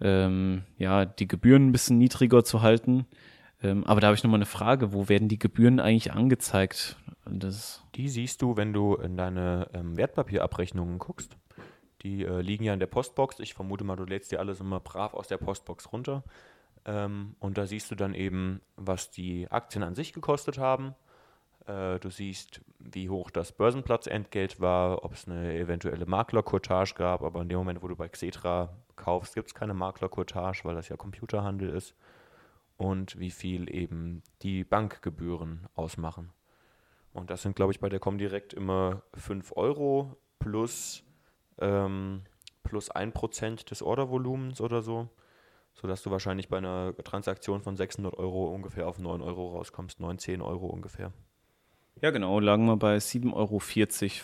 ähm, 0.00 0.62
ja, 0.78 1.04
die 1.04 1.28
Gebühren 1.28 1.68
ein 1.68 1.72
bisschen 1.72 1.98
niedriger 1.98 2.44
zu 2.44 2.62
halten. 2.62 3.06
Ähm, 3.62 3.84
aber 3.84 4.00
da 4.00 4.08
habe 4.08 4.16
ich 4.16 4.22
nochmal 4.22 4.38
eine 4.38 4.46
Frage, 4.46 4.92
wo 4.92 5.08
werden 5.08 5.28
die 5.28 5.38
Gebühren 5.38 5.80
eigentlich 5.80 6.12
angezeigt? 6.12 6.96
Das, 7.24 7.82
Die 7.94 8.08
siehst 8.08 8.42
du, 8.42 8.56
wenn 8.56 8.72
du 8.72 8.94
in 8.94 9.16
deine 9.16 9.68
ähm, 9.72 9.96
Wertpapierabrechnungen 9.96 10.98
guckst. 10.98 11.36
Die 12.02 12.24
äh, 12.24 12.40
liegen 12.40 12.64
ja 12.64 12.74
in 12.74 12.80
der 12.80 12.86
Postbox. 12.86 13.40
Ich 13.40 13.54
vermute 13.54 13.84
mal, 13.84 13.96
du 13.96 14.04
lädst 14.04 14.30
dir 14.30 14.40
alles 14.40 14.60
immer 14.60 14.80
brav 14.80 15.14
aus 15.14 15.28
der 15.28 15.38
Postbox 15.38 15.92
runter. 15.92 16.22
Ähm, 16.84 17.34
und 17.40 17.58
da 17.58 17.66
siehst 17.66 17.90
du 17.90 17.94
dann 17.94 18.14
eben, 18.14 18.60
was 18.76 19.10
die 19.10 19.50
Aktien 19.50 19.82
an 19.82 19.94
sich 19.94 20.12
gekostet 20.12 20.58
haben, 20.58 20.94
Äh, 21.66 21.98
du 21.98 22.10
siehst, 22.10 22.60
wie 22.78 23.10
hoch 23.10 23.30
das 23.30 23.52
Börsenplatzentgelt 23.52 24.60
war, 24.60 25.04
ob 25.04 25.12
es 25.12 25.26
eine 25.26 25.54
eventuelle 25.58 26.06
Maklercourtage 26.06 26.94
gab, 26.94 27.22
aber 27.22 27.42
in 27.42 27.48
dem 27.48 27.58
Moment, 27.58 27.82
wo 27.82 27.88
du 27.88 27.96
bei 27.96 28.08
Xetra 28.08 28.76
kaufst, 28.94 29.34
gibt 29.34 29.48
es 29.48 29.54
keine 29.54 29.74
Maklercourtage, 29.74 30.60
weil 30.64 30.76
das 30.76 30.88
ja 30.88 30.96
Computerhandel 30.96 31.70
ist. 31.70 31.94
Und 32.76 33.18
wie 33.18 33.30
viel 33.30 33.74
eben 33.74 34.22
die 34.42 34.62
Bankgebühren 34.62 35.66
ausmachen. 35.74 36.30
Und 37.14 37.30
das 37.30 37.42
sind, 37.42 37.56
glaube 37.56 37.72
ich, 37.72 37.80
bei 37.80 37.88
der 37.88 37.98
Comdirect 37.98 38.52
immer 38.52 39.02
5 39.14 39.56
Euro 39.56 40.16
plus, 40.38 41.02
ähm, 41.58 42.22
plus 42.62 42.90
1% 42.90 43.70
des 43.70 43.82
Ordervolumens 43.82 44.60
oder 44.60 44.82
so, 44.82 45.08
sodass 45.72 46.02
du 46.02 46.10
wahrscheinlich 46.10 46.50
bei 46.50 46.58
einer 46.58 46.94
Transaktion 46.98 47.62
von 47.62 47.76
600 47.76 48.14
Euro 48.18 48.54
ungefähr 48.54 48.86
auf 48.86 48.98
9 48.98 49.22
Euro 49.22 49.56
rauskommst, 49.56 49.98
9, 49.98 50.18
10 50.18 50.42
Euro 50.42 50.66
ungefähr. 50.66 51.12
Ja, 52.02 52.10
genau, 52.10 52.40
lagen 52.40 52.66
wir 52.66 52.76
bei 52.76 52.96
7,40 52.96 53.32
Euro, 53.34 53.60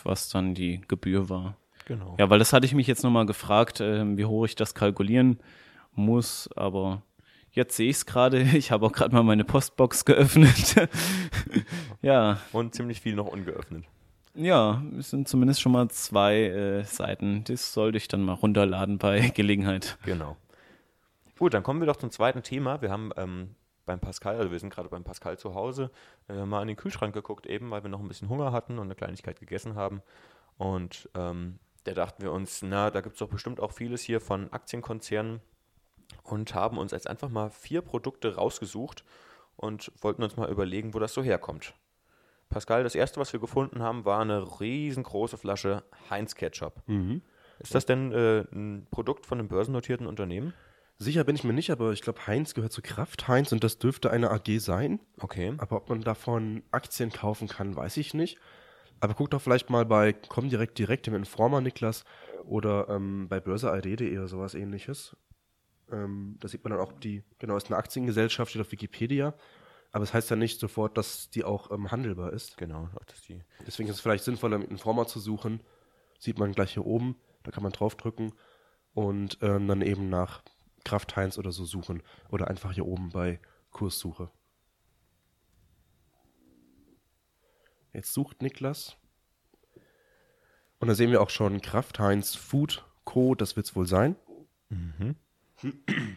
was 0.03 0.29
dann 0.29 0.53
die 0.53 0.81
Gebühr 0.87 1.29
war. 1.29 1.57
Genau. 1.85 2.15
Ja, 2.19 2.29
weil 2.29 2.39
das 2.39 2.53
hatte 2.53 2.65
ich 2.65 2.73
mich 2.73 2.87
jetzt 2.87 3.03
nochmal 3.03 3.25
gefragt, 3.25 3.81
äh, 3.81 4.17
wie 4.17 4.25
hoch 4.25 4.45
ich 4.45 4.55
das 4.55 4.73
kalkulieren 4.75 5.39
muss, 5.93 6.49
aber 6.55 7.01
jetzt 7.51 7.75
sehe 7.75 7.89
ich 7.89 7.97
es 7.97 8.05
gerade. 8.05 8.41
Ich 8.53 8.71
habe 8.71 8.85
auch 8.85 8.91
gerade 8.91 9.13
mal 9.13 9.23
meine 9.23 9.43
Postbox 9.43 10.05
geöffnet. 10.05 10.75
ja, 12.01 12.39
Und 12.51 12.73
ziemlich 12.75 13.01
viel 13.01 13.15
noch 13.15 13.27
ungeöffnet. 13.27 13.85
ja, 14.35 14.81
es 14.97 15.09
sind 15.09 15.27
zumindest 15.27 15.61
schon 15.61 15.71
mal 15.71 15.89
zwei 15.89 16.43
äh, 16.43 16.83
Seiten. 16.83 17.43
Das 17.43 17.73
sollte 17.73 17.97
ich 17.97 18.07
dann 18.07 18.21
mal 18.23 18.33
runterladen 18.33 18.97
bei 18.97 19.29
Gelegenheit. 19.35 19.97
Genau. 20.05 20.37
Gut, 21.37 21.53
dann 21.53 21.63
kommen 21.63 21.81
wir 21.81 21.87
doch 21.87 21.97
zum 21.97 22.11
zweiten 22.11 22.43
Thema. 22.43 22.81
Wir 22.81 22.91
haben 22.91 23.11
ähm, 23.17 23.55
beim 23.85 23.99
Pascal, 23.99 24.37
also 24.37 24.51
wir 24.51 24.59
sind 24.59 24.73
gerade 24.73 24.89
beim 24.89 25.03
Pascal 25.03 25.37
zu 25.37 25.55
Hause, 25.55 25.91
äh, 26.29 26.45
mal 26.45 26.61
in 26.61 26.67
den 26.69 26.77
Kühlschrank 26.77 27.13
geguckt, 27.13 27.45
eben 27.45 27.69
weil 27.71 27.83
wir 27.83 27.89
noch 27.89 27.99
ein 27.99 28.07
bisschen 28.07 28.29
Hunger 28.29 28.51
hatten 28.51 28.79
und 28.79 28.85
eine 28.85 28.95
Kleinigkeit 28.95 29.39
gegessen 29.39 29.75
haben. 29.75 30.01
Und 30.57 31.09
ähm, 31.15 31.59
da 31.83 31.93
dachten 31.93 32.21
wir 32.21 32.31
uns, 32.31 32.61
na, 32.61 32.91
da 32.91 33.01
gibt 33.01 33.15
es 33.15 33.19
doch 33.19 33.29
bestimmt 33.29 33.59
auch 33.59 33.71
vieles 33.71 34.01
hier 34.01 34.21
von 34.21 34.51
Aktienkonzernen 34.53 35.41
und 36.23 36.53
haben 36.55 36.77
uns 36.77 36.91
jetzt 36.91 37.07
einfach 37.07 37.29
mal 37.29 37.49
vier 37.49 37.81
Produkte 37.81 38.35
rausgesucht 38.35 39.03
und 39.55 39.91
wollten 40.01 40.23
uns 40.23 40.37
mal 40.37 40.49
überlegen, 40.49 40.93
wo 40.93 40.99
das 40.99 41.13
so 41.13 41.21
herkommt. 41.23 41.73
Pascal, 42.49 42.83
das 42.83 42.95
erste, 42.95 43.19
was 43.19 43.33
wir 43.33 43.39
gefunden 43.39 43.81
haben, 43.81 44.05
war 44.05 44.21
eine 44.21 44.59
riesengroße 44.59 45.37
Flasche 45.37 45.83
Heinz 46.09 46.35
Ketchup. 46.35 46.81
Ist 47.59 47.73
das 47.75 47.85
denn 47.85 48.11
äh, 48.11 48.45
ein 48.51 48.87
Produkt 48.91 49.25
von 49.25 49.39
einem 49.39 49.47
börsennotierten 49.47 50.05
Unternehmen? 50.07 50.53
Sicher 51.03 51.25
bin 51.25 51.35
ich 51.35 51.43
mir 51.43 51.53
nicht, 51.53 51.69
aber 51.69 51.91
ich 51.91 52.01
glaube, 52.01 52.25
Heinz 52.27 52.53
gehört 52.53 52.71
zu 52.71 52.81
Kraft 52.81 53.27
Heinz 53.27 53.51
und 53.51 53.63
das 53.63 53.77
dürfte 53.77 54.09
eine 54.09 54.31
AG 54.31 54.59
sein. 54.59 54.99
Okay. 55.19 55.53
Aber 55.57 55.75
ob 55.75 55.89
man 55.89 56.01
davon 56.01 56.63
Aktien 56.71 57.11
kaufen 57.11 57.49
kann, 57.49 57.75
weiß 57.75 57.97
ich 57.97 58.13
nicht. 58.13 58.39
Aber 59.01 59.13
guck 59.13 59.29
doch 59.29 59.41
vielleicht 59.41 59.69
mal 59.69 59.85
bei 59.85 60.13
Comdirect 60.13 60.79
direkt 60.79 61.09
im 61.09 61.15
Informer, 61.15 61.59
Niklas, 61.59 62.05
oder 62.45 62.87
ähm, 62.89 63.27
bei 63.27 63.41
börse.id.de 63.41 64.17
oder 64.17 64.29
sowas 64.29 64.55
ähnliches. 64.55 65.17
Ähm, 65.91 66.37
da 66.39 66.47
sieht 66.47 66.63
man 66.63 66.71
dann 66.71 66.79
auch 66.79 66.93
die, 66.93 67.23
genau, 67.37 67.57
ist 67.57 67.67
eine 67.67 67.77
Aktiengesellschaft, 67.77 68.51
steht 68.51 68.61
auf 68.61 68.71
Wikipedia. 68.71 69.33
Aber 69.91 70.03
es 70.03 70.09
das 70.09 70.13
heißt 70.13 70.29
ja 70.29 70.35
nicht 70.37 70.59
sofort, 70.59 70.97
dass 70.97 71.29
die 71.29 71.43
auch 71.43 71.69
ähm, 71.69 71.91
handelbar 71.91 72.31
ist. 72.31 72.57
Genau, 72.57 72.87
auch 72.95 73.05
das 73.05 73.21
die. 73.21 73.43
Deswegen 73.67 73.89
ist 73.89 73.97
es 73.97 74.01
vielleicht 74.01 74.23
sinnvoller, 74.23 74.57
mit 74.57 74.71
Informer 74.71 75.05
zu 75.05 75.19
suchen. 75.19 75.59
Sieht 76.17 76.39
man 76.39 76.53
gleich 76.53 76.73
hier 76.73 76.85
oben, 76.85 77.17
da 77.43 77.51
kann 77.51 77.63
man 77.63 77.73
draufdrücken 77.73 78.31
und 78.93 79.37
ähm, 79.41 79.67
dann 79.67 79.81
eben 79.81 80.09
nach 80.09 80.43
Kraft 80.83 81.15
Heinz 81.15 81.37
oder 81.37 81.51
so 81.51 81.65
suchen. 81.65 82.03
Oder 82.29 82.47
einfach 82.47 82.71
hier 82.73 82.85
oben 82.85 83.09
bei 83.09 83.39
Kurssuche. 83.71 84.29
Jetzt 87.93 88.13
sucht 88.13 88.41
Niklas. 88.41 88.97
Und 90.79 90.87
da 90.87 90.95
sehen 90.95 91.11
wir 91.11 91.21
auch 91.21 91.29
schon 91.29 91.61
Kraft 91.61 91.99
Heinz 91.99 92.35
Food 92.35 92.85
Co. 93.05 93.35
Das 93.35 93.55
wird 93.55 93.67
es 93.67 93.75
wohl 93.75 93.87
sein. 93.87 94.15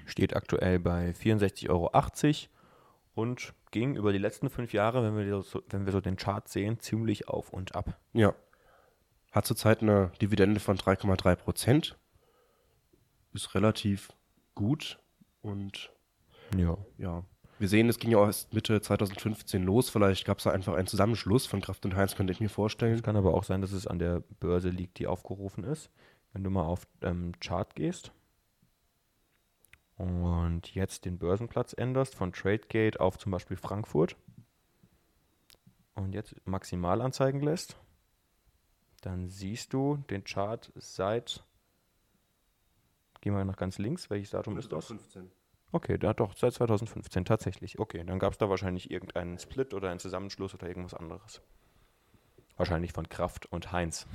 Steht 0.06 0.34
aktuell 0.34 0.78
bei 0.80 1.10
64,80 1.10 1.68
Euro 1.68 1.90
und 3.14 3.54
ging 3.70 3.96
über 3.96 4.12
die 4.12 4.18
letzten 4.18 4.50
fünf 4.50 4.72
Jahre, 4.72 5.02
wenn 5.02 5.16
wir, 5.16 5.42
so, 5.42 5.62
wenn 5.68 5.84
wir 5.84 5.92
so 5.92 6.00
den 6.00 6.16
Chart 6.16 6.48
sehen, 6.48 6.80
ziemlich 6.80 7.28
auf 7.28 7.52
und 7.52 7.74
ab. 7.74 7.98
Ja. 8.12 8.34
Hat 9.32 9.46
zurzeit 9.46 9.82
eine 9.82 10.10
Dividende 10.20 10.60
von 10.60 10.78
3,3 10.78 11.36
Prozent. 11.36 11.98
Ist 13.34 13.54
relativ 13.54 14.08
gut. 14.56 14.98
Und 15.42 15.92
Ja. 16.56 16.76
ja, 16.98 17.22
wir 17.58 17.68
sehen, 17.68 17.88
es 17.88 17.98
ging 17.98 18.10
ja 18.10 18.18
auch 18.18 18.26
erst 18.26 18.52
Mitte 18.52 18.80
2015 18.80 19.62
los. 19.62 19.88
Vielleicht 19.88 20.26
gab 20.26 20.38
es 20.38 20.44
da 20.44 20.50
einfach 20.50 20.74
einen 20.74 20.88
Zusammenschluss 20.88 21.46
von 21.46 21.60
Kraft 21.60 21.84
und 21.86 21.94
Heinz, 21.94 22.16
könnte 22.16 22.32
ich 22.32 22.40
mir 22.40 22.48
vorstellen. 22.48 22.94
Es 22.94 23.02
kann 23.02 23.16
aber 23.16 23.32
auch 23.32 23.44
sein, 23.44 23.60
dass 23.60 23.72
es 23.72 23.86
an 23.86 23.98
der 23.98 24.24
Börse 24.40 24.68
liegt, 24.68 24.98
die 24.98 25.06
aufgerufen 25.06 25.64
ist. 25.64 25.90
Wenn 26.32 26.44
du 26.44 26.50
mal 26.50 26.64
auf 26.64 26.86
ähm, 27.00 27.32
Chart 27.40 27.74
gehst 27.74 28.12
und 29.96 30.74
jetzt 30.74 31.06
den 31.06 31.18
Börsenplatz 31.18 31.72
änderst 31.72 32.14
von 32.14 32.32
Tradegate 32.32 33.00
auf 33.00 33.16
zum 33.18 33.32
Beispiel 33.32 33.56
Frankfurt 33.56 34.16
und 35.94 36.14
jetzt 36.14 36.34
maximal 36.44 37.00
anzeigen 37.00 37.40
lässt, 37.40 37.78
dann 39.00 39.30
siehst 39.30 39.72
du 39.72 39.96
den 40.10 40.24
Chart 40.24 40.70
seit, 40.74 41.42
gehen 43.26 43.34
wir 43.34 43.44
nach 43.44 43.56
ganz 43.56 43.78
links, 43.78 44.08
welches 44.08 44.30
Datum 44.30 44.56
ist 44.56 44.70
das? 44.70 44.86
15. 44.86 45.28
Okay, 45.72 45.98
da 45.98 46.14
doch, 46.14 46.36
seit 46.36 46.52
2015 46.52 47.24
tatsächlich. 47.24 47.80
Okay, 47.80 48.04
dann 48.06 48.20
gab 48.20 48.30
es 48.32 48.38
da 48.38 48.48
wahrscheinlich 48.48 48.88
irgendeinen 48.88 49.36
Split 49.40 49.74
oder 49.74 49.90
einen 49.90 49.98
Zusammenschluss 49.98 50.54
oder 50.54 50.68
irgendwas 50.68 50.94
anderes. 50.94 51.42
Wahrscheinlich 52.56 52.92
von 52.92 53.08
Kraft 53.08 53.46
und 53.46 53.72
Heinz. 53.72 54.06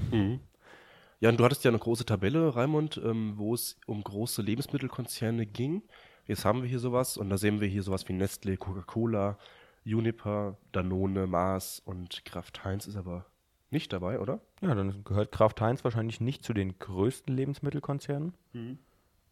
Ja, 1.19 1.29
und 1.29 1.37
du 1.37 1.43
hattest 1.43 1.65
ja 1.65 1.71
eine 1.71 1.77
große 1.77 2.05
Tabelle, 2.05 2.55
Raimund, 2.55 3.01
ähm, 3.03 3.33
wo 3.35 3.53
es 3.53 3.77
um 3.85 4.01
große 4.01 4.41
Lebensmittelkonzerne 4.41 5.45
ging. 5.45 5.83
Jetzt 6.25 6.45
haben 6.45 6.61
wir 6.61 6.69
hier 6.69 6.79
sowas 6.79 7.17
und 7.17 7.29
da 7.29 7.37
sehen 7.37 7.59
wir 7.59 7.67
hier 7.67 7.83
sowas 7.83 8.07
wie 8.07 8.13
Nestle, 8.13 8.55
Coca-Cola, 8.55 9.37
Uniper, 9.85 10.57
Danone, 10.71 11.27
Mars 11.27 11.81
und 11.83 12.23
Kraft 12.23 12.63
Heinz 12.63 12.87
ist 12.87 12.95
aber 12.95 13.25
nicht 13.71 13.91
dabei, 13.91 14.21
oder? 14.21 14.39
Ja, 14.61 14.73
dann 14.73 15.03
gehört 15.03 15.33
Kraft 15.33 15.59
Heinz 15.59 15.83
wahrscheinlich 15.83 16.21
nicht 16.21 16.45
zu 16.45 16.53
den 16.53 16.79
größten 16.79 17.35
Lebensmittelkonzernen. 17.35 18.35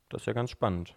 Das 0.10 0.22
ist 0.24 0.26
ja 0.26 0.34
ganz 0.34 0.50
spannend. 0.50 0.96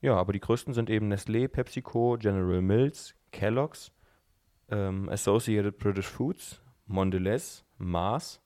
Ja, 0.00 0.16
aber 0.16 0.32
die 0.32 0.40
größten 0.40 0.74
sind 0.74 0.90
eben 0.90 1.12
Nestlé, 1.12 1.46
PepsiCo, 1.48 2.16
General 2.18 2.60
Mills, 2.60 3.14
Kellogg's, 3.30 3.92
ähm, 4.68 5.08
Associated 5.08 5.78
British 5.78 6.08
Foods, 6.08 6.60
Mondelez, 6.86 7.64
Mars, 7.78 8.40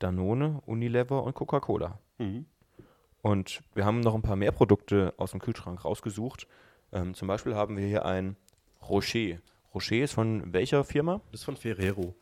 Danone, 0.00 0.60
Unilever 0.66 1.22
und 1.22 1.34
Coca-Cola. 1.34 1.98
Und 3.22 3.62
wir 3.74 3.84
haben 3.84 4.00
noch 4.00 4.14
ein 4.14 4.22
paar 4.22 4.36
mehr 4.36 4.52
Produkte 4.52 5.14
aus 5.16 5.30
dem 5.32 5.40
Kühlschrank 5.40 5.84
rausgesucht. 5.84 6.46
Ähm, 6.92 7.14
zum 7.14 7.28
Beispiel 7.28 7.54
haben 7.54 7.76
wir 7.76 7.86
hier 7.86 8.04
ein 8.04 8.36
Rocher. 8.88 9.38
Rocher 9.74 9.96
ist 10.02 10.14
von 10.14 10.52
welcher 10.52 10.82
Firma? 10.84 11.20
Das 11.30 11.40
ist 11.40 11.44
von 11.44 11.56
Ferrero. 11.56 12.14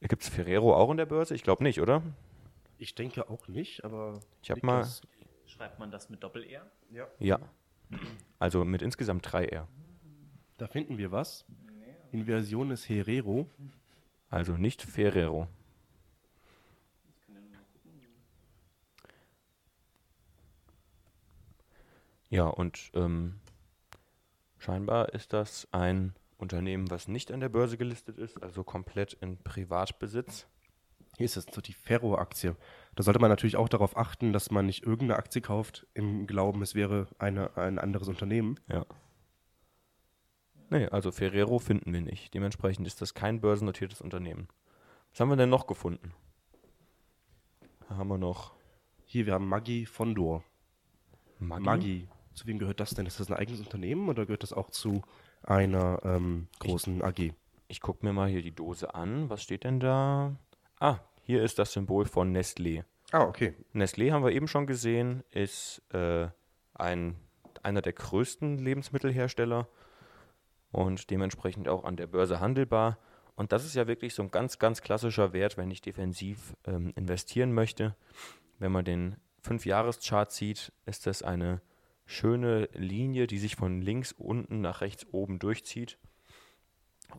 Gibt 0.00 0.22
es 0.22 0.28
Ferrero 0.28 0.74
auch 0.74 0.90
in 0.90 0.96
der 0.96 1.06
Börse? 1.06 1.34
Ich 1.34 1.42
glaube 1.42 1.62
nicht, 1.62 1.80
oder? 1.80 2.02
Ich 2.78 2.94
denke 2.94 3.28
auch 3.28 3.48
nicht, 3.48 3.84
aber. 3.84 4.20
Ich 4.42 4.50
hab 4.50 4.62
mal- 4.62 4.80
Schreibt 5.48 5.78
man 5.78 5.90
das 5.90 6.10
mit 6.10 6.22
Doppel-R? 6.22 6.70
Ja. 6.90 7.08
Ja. 7.18 7.40
Also 8.38 8.64
mit 8.64 8.82
insgesamt 8.82 9.32
drei 9.32 9.46
R. 9.46 9.66
Da 10.58 10.66
finden 10.66 10.98
wir 10.98 11.10
was. 11.10 11.46
Inversion 12.12 12.70
ist 12.70 12.88
Herero. 12.88 13.50
Also 14.30 14.56
nicht 14.56 14.82
Ferrero. 14.82 15.48
Ja, 22.30 22.46
und 22.46 22.90
ähm, 22.92 23.40
scheinbar 24.58 25.14
ist 25.14 25.32
das 25.32 25.66
ein 25.72 26.14
Unternehmen, 26.36 26.90
was 26.90 27.08
nicht 27.08 27.32
an 27.32 27.40
der 27.40 27.48
Börse 27.48 27.78
gelistet 27.78 28.18
ist, 28.18 28.42
also 28.42 28.64
komplett 28.64 29.14
in 29.14 29.38
Privatbesitz. 29.38 30.46
Hier 31.16 31.24
ist 31.24 31.36
es 31.36 31.46
so 31.50 31.60
die 31.60 31.72
Ferro-Aktie. 31.72 32.54
Da 32.98 33.04
sollte 33.04 33.20
man 33.20 33.30
natürlich 33.30 33.56
auch 33.56 33.68
darauf 33.68 33.96
achten, 33.96 34.32
dass 34.32 34.50
man 34.50 34.66
nicht 34.66 34.82
irgendeine 34.82 35.20
Aktie 35.20 35.40
kauft, 35.40 35.86
im 35.94 36.26
Glauben, 36.26 36.62
es 36.62 36.74
wäre 36.74 37.06
eine, 37.20 37.56
ein 37.56 37.78
anderes 37.78 38.08
Unternehmen. 38.08 38.58
Ja. 38.66 38.84
Nee, 40.68 40.88
also 40.88 41.12
Ferrero 41.12 41.60
finden 41.60 41.92
wir 41.92 42.00
nicht. 42.00 42.34
Dementsprechend 42.34 42.88
ist 42.88 43.00
das 43.00 43.14
kein 43.14 43.40
börsennotiertes 43.40 44.00
Unternehmen. 44.00 44.48
Was 45.12 45.20
haben 45.20 45.28
wir 45.28 45.36
denn 45.36 45.48
noch 45.48 45.68
gefunden? 45.68 46.12
Da 47.88 47.98
haben 47.98 48.08
wir 48.08 48.18
noch 48.18 48.56
Hier, 49.04 49.26
wir 49.26 49.34
haben 49.34 49.48
Maggi 49.48 49.86
Fondor. 49.86 50.42
Maggi. 51.38 51.64
Maggi. 51.64 52.08
Zu 52.34 52.48
wem 52.48 52.58
gehört 52.58 52.80
das 52.80 52.90
denn? 52.90 53.06
Ist 53.06 53.20
das 53.20 53.30
ein 53.30 53.36
eigenes 53.36 53.60
Unternehmen 53.60 54.08
oder 54.08 54.26
gehört 54.26 54.42
das 54.42 54.52
auch 54.52 54.70
zu 54.70 55.02
einer 55.44 56.00
ähm, 56.02 56.48
großen 56.58 57.00
AG? 57.02 57.32
Ich 57.68 57.80
gucke 57.80 58.04
mir 58.04 58.12
mal 58.12 58.28
hier 58.28 58.42
die 58.42 58.56
Dose 58.56 58.92
an. 58.92 59.30
Was 59.30 59.44
steht 59.44 59.62
denn 59.62 59.78
da? 59.78 60.34
Ah, 60.80 60.98
hier 61.28 61.42
ist 61.42 61.58
das 61.58 61.74
Symbol 61.74 62.06
von 62.06 62.34
Nestlé. 62.34 62.84
Ah, 63.12 63.24
okay. 63.24 63.54
Nestlé 63.74 64.12
haben 64.12 64.24
wir 64.24 64.32
eben 64.32 64.48
schon 64.48 64.66
gesehen, 64.66 65.24
ist 65.30 65.82
äh, 65.92 66.28
ein, 66.72 67.16
einer 67.62 67.82
der 67.82 67.92
größten 67.92 68.56
Lebensmittelhersteller 68.56 69.68
und 70.72 71.10
dementsprechend 71.10 71.68
auch 71.68 71.84
an 71.84 71.96
der 71.96 72.06
Börse 72.06 72.40
handelbar. 72.40 72.96
und 73.36 73.52
das 73.52 73.66
ist 73.66 73.74
ja 73.74 73.86
wirklich 73.86 74.14
so 74.14 74.22
ein 74.22 74.30
ganz, 74.30 74.58
ganz 74.58 74.80
klassischer 74.80 75.34
Wert, 75.34 75.58
wenn 75.58 75.70
ich 75.70 75.82
defensiv 75.82 76.56
ähm, 76.64 76.94
investieren 76.96 77.52
möchte. 77.52 77.94
Wenn 78.58 78.72
man 78.72 78.86
den 78.86 79.16
5-Jahres-Chart 79.46 80.32
sieht, 80.32 80.72
ist 80.86 81.06
das 81.06 81.22
eine 81.22 81.60
schöne 82.06 82.70
Linie, 82.72 83.26
die 83.26 83.38
sich 83.38 83.54
von 83.54 83.82
links 83.82 84.12
unten 84.12 84.62
nach 84.62 84.80
rechts 84.80 85.06
oben 85.12 85.38
durchzieht. 85.38 85.98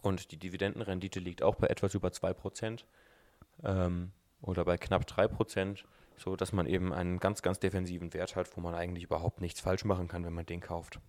Und 0.01 0.31
die 0.31 0.37
Dividendenrendite 0.37 1.19
liegt 1.19 1.43
auch 1.43 1.53
bei 1.55 1.67
etwas 1.67 1.93
über 1.93 2.07
2% 2.09 2.85
ähm, 3.63 4.11
oder 4.41 4.65
bei 4.65 4.77
knapp 4.77 5.03
3%, 5.03 5.83
so 6.17 6.35
dass 6.35 6.53
man 6.53 6.65
eben 6.65 6.93
einen 6.93 7.19
ganz, 7.19 7.41
ganz 7.41 7.59
defensiven 7.59 8.13
Wert 8.13 8.35
hat, 8.35 8.55
wo 8.55 8.61
man 8.61 8.75
eigentlich 8.75 9.03
überhaupt 9.05 9.41
nichts 9.41 9.59
falsch 9.59 9.85
machen 9.85 10.07
kann, 10.07 10.25
wenn 10.25 10.33
man 10.33 10.45
den 10.45 10.61
kauft. 10.61 10.99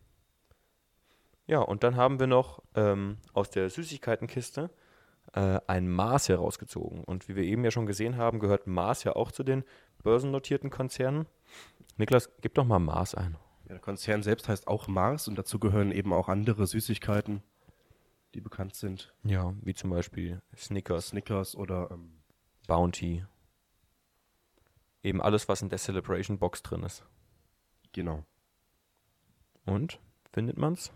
Ja, 1.46 1.60
und 1.60 1.82
dann 1.82 1.96
haben 1.96 2.20
wir 2.20 2.28
noch 2.28 2.62
ähm, 2.76 3.18
aus 3.32 3.50
der 3.50 3.70
Süßigkeitenkiste 3.70 4.70
äh, 5.32 5.60
ein 5.66 5.88
Mars 5.88 6.28
herausgezogen. 6.28 7.02
Und 7.04 7.28
wie 7.28 7.36
wir 7.36 7.42
eben 7.42 7.64
ja 7.64 7.70
schon 7.70 7.86
gesehen 7.86 8.16
haben, 8.16 8.38
gehört 8.38 8.66
Mars 8.66 9.04
ja 9.04 9.16
auch 9.16 9.32
zu 9.32 9.42
den 9.42 9.64
börsennotierten 10.02 10.70
Konzernen. 10.70 11.26
Niklas, 11.96 12.30
gib 12.40 12.54
doch 12.54 12.64
mal 12.64 12.78
Mars 12.78 13.14
ein. 13.14 13.36
Ja, 13.64 13.74
der 13.74 13.80
Konzern 13.80 14.22
selbst 14.22 14.48
heißt 14.48 14.68
auch 14.68 14.88
Mars 14.88 15.28
und 15.28 15.36
dazu 15.36 15.58
gehören 15.58 15.92
eben 15.92 16.12
auch 16.12 16.28
andere 16.28 16.66
Süßigkeiten, 16.66 17.42
die 18.34 18.40
bekannt 18.40 18.74
sind. 18.74 19.12
Ja, 19.24 19.54
wie 19.62 19.74
zum 19.74 19.90
Beispiel 19.90 20.40
Snickers, 20.56 21.08
Snickers 21.08 21.56
oder 21.56 21.90
ähm, 21.90 22.19
Bounty. 22.70 23.26
Eben 25.02 25.20
alles, 25.20 25.48
was 25.48 25.60
in 25.60 25.70
der 25.70 25.80
Celebration 25.80 26.38
Box 26.38 26.62
drin 26.62 26.84
ist. 26.84 27.04
genau. 27.92 28.24
Und? 29.64 29.98
Findet 30.32 30.56
man's? 30.56 30.92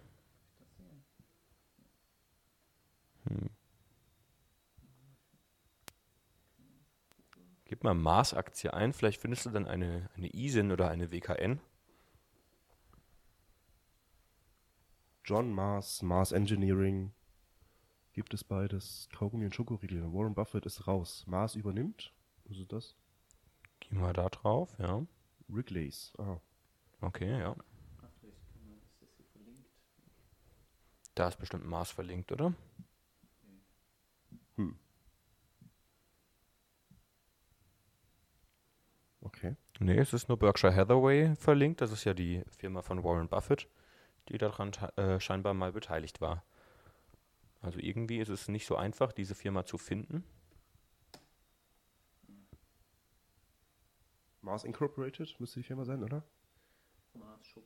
Hm. 3.25 3.51
Gib 7.65 7.83
mal 7.83 7.95
Mars-Aktie 7.95 8.73
ein, 8.73 8.93
vielleicht 8.93 9.21
findest 9.21 9.47
du 9.47 9.51
dann 9.51 9.67
eine, 9.67 10.09
eine 10.15 10.33
ISIN 10.33 10.71
oder 10.71 10.89
eine 10.91 11.11
WKN. 11.11 11.59
John 15.25 15.53
Mars, 15.53 16.03
Mars 16.03 16.31
Engineering. 16.31 17.13
Gibt 18.14 18.33
es 18.33 18.44
beides. 18.44 19.09
Kaugummi 19.12 19.44
und 19.44 19.55
Schokoriegel. 19.57 20.00
Warren 20.12 20.35
Buffett 20.35 20.66
ist 20.66 20.87
raus. 20.87 21.24
Mars 21.27 21.57
übernimmt. 21.57 22.12
Was 22.44 22.59
ist 22.59 22.72
das? 22.72 22.96
Geh 23.81 23.96
mal 23.96 24.12
da 24.12 24.29
drauf, 24.29 24.72
ja. 24.79 25.05
Wrigley's. 25.48 26.12
Ah. 26.18 26.38
Okay, 27.00 27.40
ja. 27.40 27.57
Da 31.16 31.29
ist 31.29 31.38
bestimmt 31.38 31.66
Mars 31.66 31.90
verlinkt, 31.90 32.31
oder? 32.31 32.55
Hm. 34.57 34.79
Okay. 39.22 39.57
Nee, 39.81 39.98
es 39.98 40.12
ist 40.12 40.29
nur 40.29 40.38
Berkshire 40.38 40.74
Hathaway 40.74 41.35
verlinkt. 41.35 41.81
Das 41.81 41.90
ist 41.90 42.05
ja 42.05 42.14
die 42.14 42.44
Firma 42.48 42.83
von 42.83 43.03
Warren 43.03 43.29
Buffett, 43.29 43.68
die 44.29 44.38
daran 44.38 44.70
äh, 44.96 45.18
scheinbar 45.18 45.55
mal 45.55 45.72
beteiligt 45.72 46.20
war. 46.20 46.44
Also 47.64 47.79
irgendwie 47.79 48.18
ist 48.18 48.29
es 48.29 48.48
nicht 48.48 48.66
so 48.66 48.77
einfach, 48.77 49.12
diese 49.12 49.35
Firma 49.35 49.64
zu 49.64 49.79
finden. 49.79 50.22
Mars 54.42 54.64
Incorporated 54.64 55.40
müsste 55.40 55.61
die 55.61 55.64
Firma 55.64 55.85
sein, 55.87 56.03
oder? 56.03 56.22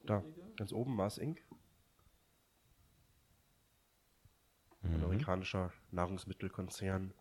Da, 0.04 0.22
ganz 0.56 0.72
oben 0.72 0.94
Mars 0.94 1.18
Inc. 1.18 1.42
Ein 4.82 5.02
amerikanischer 5.02 5.72
Nahrungsmittelkonzern. 5.90 7.12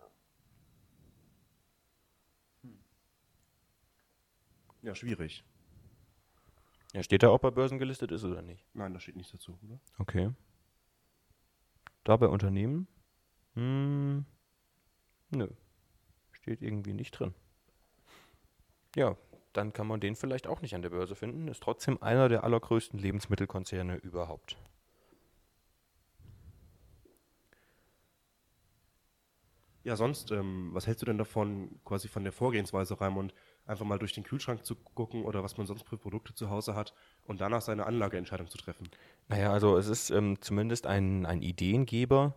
Ja, 4.83 4.93
schwierig. 4.93 5.43
Ja, 6.93 7.01
steht 7.01 7.23
da, 7.23 7.31
ob 7.31 7.43
er 7.43 7.51
börsengelistet 7.51 8.11
ist 8.11 8.23
oder 8.23 8.43
nicht? 8.43 8.63
Nein, 8.75 8.93
da 8.93 8.99
steht 8.99 9.15
nichts 9.15 9.31
dazu, 9.31 9.57
oder? 9.63 9.79
Okay. 9.97 10.31
Da 12.07 12.15
bei 12.15 12.29
Unternehmen? 12.29 12.87
Hm, 13.55 14.23
nö. 15.31 15.49
Steht 16.31 16.61
irgendwie 16.61 16.93
nicht 16.93 17.11
drin. 17.11 17.33
Ja, 18.95 19.17
dann 19.51 19.73
kann 19.73 19.87
man 19.87 19.99
den 19.99 20.15
vielleicht 20.15 20.47
auch 20.47 20.61
nicht 20.61 20.73
an 20.73 20.81
der 20.81 20.91
Börse 20.91 21.15
finden. 21.15 21.49
Ist 21.49 21.61
trotzdem 21.61 22.01
einer 22.01 22.29
der 22.29 22.45
allergrößten 22.45 22.97
Lebensmittelkonzerne 22.97 23.97
überhaupt. 23.97 24.55
Ja, 29.83 29.97
sonst, 29.97 30.31
ähm, 30.31 30.69
was 30.71 30.87
hältst 30.87 31.01
du 31.01 31.07
denn 31.07 31.17
davon, 31.17 31.81
quasi 31.83 32.07
von 32.07 32.23
der 32.23 32.31
Vorgehensweise, 32.31 33.01
Raimund, 33.01 33.33
einfach 33.67 33.85
mal 33.85 33.99
durch 33.99 34.13
den 34.13 34.23
Kühlschrank 34.23 34.65
zu 34.65 34.75
gucken 34.75 35.23
oder 35.23 35.43
was 35.43 35.57
man 35.57 35.67
sonst 35.67 35.87
für 35.87 35.97
Produkte 35.97 36.33
zu 36.33 36.49
Hause 36.49 36.75
hat 36.75 36.93
und 37.25 37.41
danach 37.41 37.61
seine 37.61 37.85
Anlageentscheidung 37.85 38.49
zu 38.49 38.57
treffen? 38.57 38.89
Naja, 39.27 39.51
also 39.51 39.77
es 39.77 39.87
ist 39.87 40.09
ähm, 40.09 40.41
zumindest 40.41 40.87
ein, 40.87 41.25
ein 41.25 41.41
Ideengeber. 41.41 42.35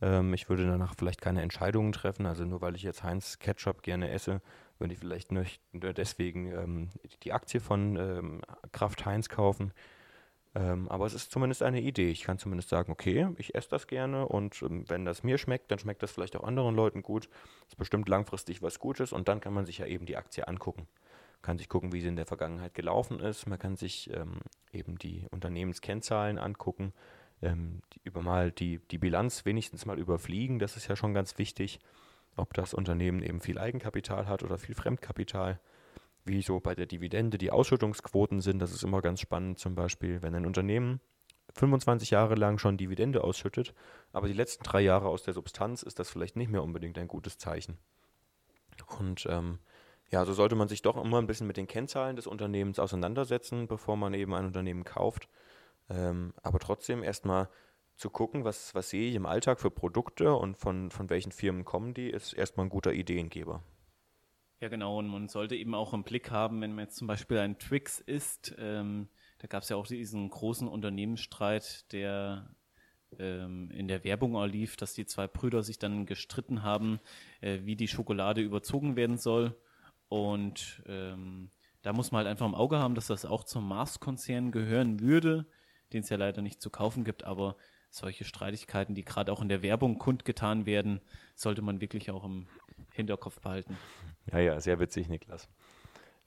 Ähm, 0.00 0.32
ich 0.34 0.48
würde 0.48 0.66
danach 0.66 0.94
vielleicht 0.96 1.20
keine 1.20 1.42
Entscheidungen 1.42 1.92
treffen. 1.92 2.26
Also 2.26 2.44
nur 2.44 2.60
weil 2.60 2.76
ich 2.76 2.82
jetzt 2.82 3.02
Heinz 3.02 3.38
Ketchup 3.38 3.82
gerne 3.82 4.10
esse, 4.10 4.40
würde 4.78 4.94
ich 4.94 5.00
vielleicht 5.00 5.32
nur 5.32 5.44
deswegen 5.72 6.52
ähm, 6.52 6.90
die 7.22 7.32
Aktie 7.32 7.60
von 7.60 7.96
ähm, 7.96 8.40
Kraft 8.72 9.04
Heinz 9.04 9.28
kaufen. 9.28 9.72
Ähm, 10.58 10.88
aber 10.88 11.06
es 11.06 11.14
ist 11.14 11.30
zumindest 11.30 11.62
eine 11.62 11.80
Idee. 11.80 12.10
Ich 12.10 12.24
kann 12.24 12.38
zumindest 12.38 12.68
sagen, 12.68 12.90
okay, 12.90 13.28
ich 13.36 13.54
esse 13.54 13.68
das 13.68 13.86
gerne 13.86 14.26
und 14.26 14.60
ähm, 14.62 14.84
wenn 14.88 15.04
das 15.04 15.22
mir 15.22 15.38
schmeckt, 15.38 15.70
dann 15.70 15.78
schmeckt 15.78 16.02
das 16.02 16.10
vielleicht 16.10 16.34
auch 16.34 16.42
anderen 16.42 16.74
Leuten 16.74 17.02
gut. 17.02 17.28
Ist 17.68 17.76
bestimmt 17.76 18.08
langfristig 18.08 18.60
was 18.60 18.80
Gutes 18.80 19.12
und 19.12 19.28
dann 19.28 19.40
kann 19.40 19.54
man 19.54 19.66
sich 19.66 19.78
ja 19.78 19.86
eben 19.86 20.04
die 20.04 20.16
Aktie 20.16 20.48
angucken. 20.48 20.88
Kann 21.42 21.58
sich 21.58 21.68
gucken, 21.68 21.92
wie 21.92 22.00
sie 22.00 22.08
in 22.08 22.16
der 22.16 22.26
Vergangenheit 22.26 22.74
gelaufen 22.74 23.20
ist. 23.20 23.46
Man 23.46 23.60
kann 23.60 23.76
sich 23.76 24.10
ähm, 24.12 24.40
eben 24.72 24.98
die 24.98 25.26
Unternehmenskennzahlen 25.30 26.38
angucken, 26.38 26.92
ähm, 27.40 27.80
die, 27.94 28.00
über 28.02 28.22
mal 28.22 28.50
die, 28.50 28.80
die 28.90 28.98
Bilanz 28.98 29.44
wenigstens 29.44 29.86
mal 29.86 29.98
überfliegen. 29.98 30.58
Das 30.58 30.76
ist 30.76 30.88
ja 30.88 30.96
schon 30.96 31.14
ganz 31.14 31.38
wichtig, 31.38 31.78
ob 32.34 32.52
das 32.54 32.74
Unternehmen 32.74 33.22
eben 33.22 33.40
viel 33.40 33.60
Eigenkapital 33.60 34.26
hat 34.26 34.42
oder 34.42 34.58
viel 34.58 34.74
Fremdkapital 34.74 35.60
wie 36.28 36.42
so 36.42 36.60
bei 36.60 36.74
der 36.74 36.86
Dividende 36.86 37.38
die 37.38 37.50
Ausschüttungsquoten 37.50 38.40
sind. 38.40 38.60
Das 38.60 38.72
ist 38.72 38.84
immer 38.84 39.02
ganz 39.02 39.20
spannend 39.20 39.58
zum 39.58 39.74
Beispiel, 39.74 40.22
wenn 40.22 40.34
ein 40.34 40.46
Unternehmen 40.46 41.00
25 41.54 42.10
Jahre 42.10 42.34
lang 42.34 42.58
schon 42.58 42.76
Dividende 42.76 43.24
ausschüttet, 43.24 43.74
aber 44.12 44.28
die 44.28 44.34
letzten 44.34 44.62
drei 44.64 44.80
Jahre 44.80 45.08
aus 45.08 45.22
der 45.22 45.34
Substanz 45.34 45.82
ist 45.82 45.98
das 45.98 46.10
vielleicht 46.10 46.36
nicht 46.36 46.50
mehr 46.50 46.62
unbedingt 46.62 46.98
ein 46.98 47.08
gutes 47.08 47.38
Zeichen. 47.38 47.78
Und 48.98 49.26
ähm, 49.28 49.58
ja, 50.10 50.24
so 50.24 50.32
sollte 50.32 50.54
man 50.54 50.68
sich 50.68 50.82
doch 50.82 51.02
immer 51.02 51.18
ein 51.18 51.26
bisschen 51.26 51.46
mit 51.46 51.56
den 51.56 51.66
Kennzahlen 51.66 52.16
des 52.16 52.26
Unternehmens 52.26 52.78
auseinandersetzen, 52.78 53.66
bevor 53.66 53.96
man 53.96 54.14
eben 54.14 54.34
ein 54.34 54.46
Unternehmen 54.46 54.84
kauft. 54.84 55.28
Ähm, 55.90 56.32
aber 56.42 56.58
trotzdem 56.58 57.02
erstmal 57.02 57.48
zu 57.96 58.10
gucken, 58.10 58.44
was, 58.44 58.74
was 58.74 58.90
sehe 58.90 59.08
ich 59.08 59.16
im 59.16 59.26
Alltag 59.26 59.60
für 59.60 59.70
Produkte 59.70 60.34
und 60.34 60.56
von, 60.56 60.90
von 60.90 61.10
welchen 61.10 61.32
Firmen 61.32 61.64
kommen 61.64 61.94
die, 61.94 62.10
ist 62.10 62.32
erstmal 62.32 62.66
ein 62.66 62.70
guter 62.70 62.92
Ideengeber. 62.92 63.62
Ja, 64.60 64.68
genau. 64.68 64.98
Und 64.98 65.08
man 65.08 65.28
sollte 65.28 65.54
eben 65.54 65.74
auch 65.74 65.94
im 65.94 66.02
Blick 66.02 66.30
haben, 66.30 66.60
wenn 66.60 66.74
man 66.74 66.86
jetzt 66.86 66.96
zum 66.96 67.06
Beispiel 67.06 67.38
ein 67.38 67.58
Twix 67.58 68.00
isst, 68.00 68.54
ähm, 68.58 69.08
da 69.38 69.46
gab 69.46 69.62
es 69.62 69.68
ja 69.68 69.76
auch 69.76 69.86
diesen 69.86 70.28
großen 70.30 70.66
Unternehmensstreit, 70.66 71.90
der 71.92 72.50
ähm, 73.18 73.70
in 73.70 73.86
der 73.86 74.02
Werbung 74.02 74.36
auch 74.36 74.46
lief, 74.46 74.76
dass 74.76 74.94
die 74.94 75.06
zwei 75.06 75.28
Brüder 75.28 75.62
sich 75.62 75.78
dann 75.78 76.06
gestritten 76.06 76.64
haben, 76.64 76.98
äh, 77.40 77.60
wie 77.62 77.76
die 77.76 77.88
Schokolade 77.88 78.40
überzogen 78.40 78.96
werden 78.96 79.16
soll. 79.16 79.56
Und 80.08 80.82
ähm, 80.86 81.50
da 81.82 81.92
muss 81.92 82.10
man 82.10 82.20
halt 82.20 82.28
einfach 82.28 82.46
im 82.46 82.54
Auge 82.56 82.78
haben, 82.78 82.96
dass 82.96 83.06
das 83.06 83.24
auch 83.24 83.44
zum 83.44 83.68
Mars-Konzern 83.68 84.50
gehören 84.50 85.00
würde, 85.00 85.46
den 85.92 86.02
es 86.02 86.08
ja 86.08 86.16
leider 86.16 86.42
nicht 86.42 86.60
zu 86.60 86.70
kaufen 86.70 87.04
gibt, 87.04 87.24
aber 87.24 87.56
solche 87.90 88.24
Streitigkeiten, 88.24 88.94
die 88.94 89.04
gerade 89.04 89.32
auch 89.32 89.40
in 89.40 89.48
der 89.48 89.62
Werbung 89.62 89.98
kundgetan 89.98 90.66
werden, 90.66 91.00
sollte 91.34 91.62
man 91.62 91.80
wirklich 91.80 92.10
auch 92.10 92.24
im 92.24 92.48
Hinterkopf 92.98 93.40
behalten. 93.40 93.78
Ja, 94.30 94.38
ja, 94.40 94.60
sehr 94.60 94.78
witzig, 94.78 95.08
Niklas. 95.08 95.48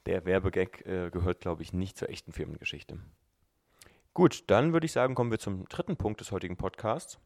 Der 0.05 0.25
Werbegag 0.25 0.85
äh, 0.85 1.09
gehört, 1.11 1.41
glaube 1.41 1.61
ich, 1.61 1.73
nicht 1.73 1.97
zur 1.97 2.09
echten 2.09 2.33
Firmengeschichte. 2.33 2.97
Gut, 4.13 4.43
dann 4.47 4.73
würde 4.73 4.85
ich 4.85 4.91
sagen, 4.91 5.15
kommen 5.15 5.31
wir 5.31 5.39
zum 5.39 5.67
dritten 5.69 5.97
Punkt 5.97 6.19
des 6.19 6.31
heutigen 6.31 6.57
Podcasts. 6.57 7.19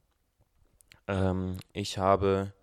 Ähm, 1.08 1.58
ich 1.74 1.98
habe 1.98 2.54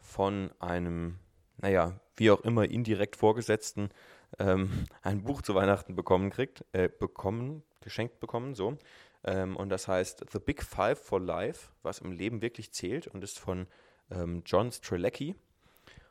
von 0.00 0.50
einem, 0.58 1.18
naja, 1.58 2.00
wie 2.16 2.30
auch 2.30 2.40
immer 2.40 2.64
indirekt 2.64 3.16
Vorgesetzten 3.16 3.90
ähm, 4.38 4.86
ein 5.02 5.22
Buch 5.22 5.42
zu 5.42 5.54
Weihnachten 5.54 5.94
bekommen 5.94 6.30
kriegt, 6.30 6.64
äh, 6.72 6.88
bekommen, 6.88 7.62
geschenkt 7.80 8.20
bekommen, 8.20 8.54
so. 8.54 8.78
Ähm, 9.24 9.56
und 9.56 9.68
das 9.68 9.88
heißt 9.88 10.24
The 10.32 10.38
Big 10.38 10.62
Five 10.62 10.98
for 11.00 11.20
Life, 11.20 11.72
was 11.82 11.98
im 11.98 12.12
Leben 12.12 12.40
wirklich 12.42 12.72
zählt 12.72 13.08
und 13.08 13.22
ist 13.22 13.38
von 13.38 13.66
ähm, 14.10 14.42
John 14.46 14.72
Strelecki. 14.72 15.34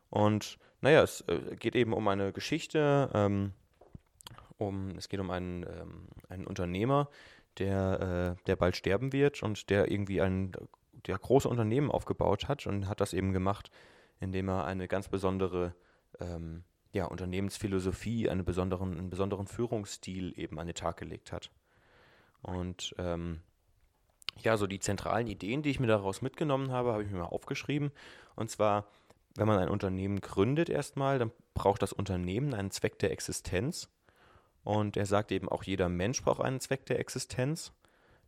Und 0.09 0.57
naja, 0.81 1.01
es 1.03 1.21
äh, 1.21 1.55
geht 1.57 1.75
eben 1.75 1.93
um 1.93 2.07
eine 2.07 2.31
Geschichte, 2.31 3.09
ähm, 3.13 3.53
um, 4.57 4.91
es 4.97 5.09
geht 5.09 5.19
um 5.19 5.29
einen, 5.29 5.63
ähm, 5.63 6.07
einen 6.29 6.47
Unternehmer, 6.47 7.09
der, 7.57 8.37
äh, 8.39 8.43
der 8.45 8.55
bald 8.55 8.75
sterben 8.75 9.13
wird 9.13 9.43
und 9.43 9.69
der 9.69 9.91
irgendwie 9.91 10.21
einen, 10.21 10.51
ja, 11.05 11.17
große 11.17 11.49
Unternehmen 11.49 11.91
aufgebaut 11.91 12.47
hat 12.47 12.67
und 12.67 12.87
hat 12.87 13.01
das 13.01 13.13
eben 13.13 13.33
gemacht, 13.33 13.71
indem 14.19 14.49
er 14.49 14.65
eine 14.65 14.87
ganz 14.87 15.09
besondere 15.09 15.73
ähm, 16.19 16.63
ja, 16.93 17.05
Unternehmensphilosophie, 17.05 18.29
einen 18.29 18.45
besonderen, 18.45 18.97
einen 18.97 19.09
besonderen 19.09 19.47
Führungsstil 19.47 20.33
eben 20.37 20.59
an 20.59 20.67
den 20.67 20.75
Tag 20.75 20.97
gelegt 20.97 21.31
hat. 21.31 21.51
Und 22.41 22.95
ähm, 22.97 23.41
ja, 24.43 24.57
so 24.57 24.67
die 24.67 24.79
zentralen 24.79 25.27
Ideen, 25.27 25.61
die 25.61 25.69
ich 25.69 25.79
mir 25.79 25.87
daraus 25.87 26.21
mitgenommen 26.21 26.71
habe, 26.71 26.91
habe 26.93 27.03
ich 27.03 27.11
mir 27.11 27.19
mal 27.19 27.25
aufgeschrieben. 27.25 27.91
Und 28.35 28.49
zwar, 28.49 28.87
wenn 29.37 29.47
man 29.47 29.59
ein 29.59 29.69
Unternehmen 29.69 30.19
gründet 30.19 30.67
erstmal, 30.67 31.19
dann 31.19 31.31
braucht 31.53 31.83
das 31.83 31.93
Unternehmen 31.93 32.55
einen 32.55 32.71
Zweck 32.71 32.97
der 32.97 33.11
Existenz. 33.11 33.87
Und 34.63 34.97
er 34.97 35.05
sagt 35.05 35.31
eben 35.31 35.47
auch, 35.47 35.63
jeder 35.63 35.89
Mensch 35.89 36.23
braucht 36.23 36.41
einen 36.41 36.59
Zweck 36.59 36.87
der 36.87 36.99
Existenz. 36.99 37.71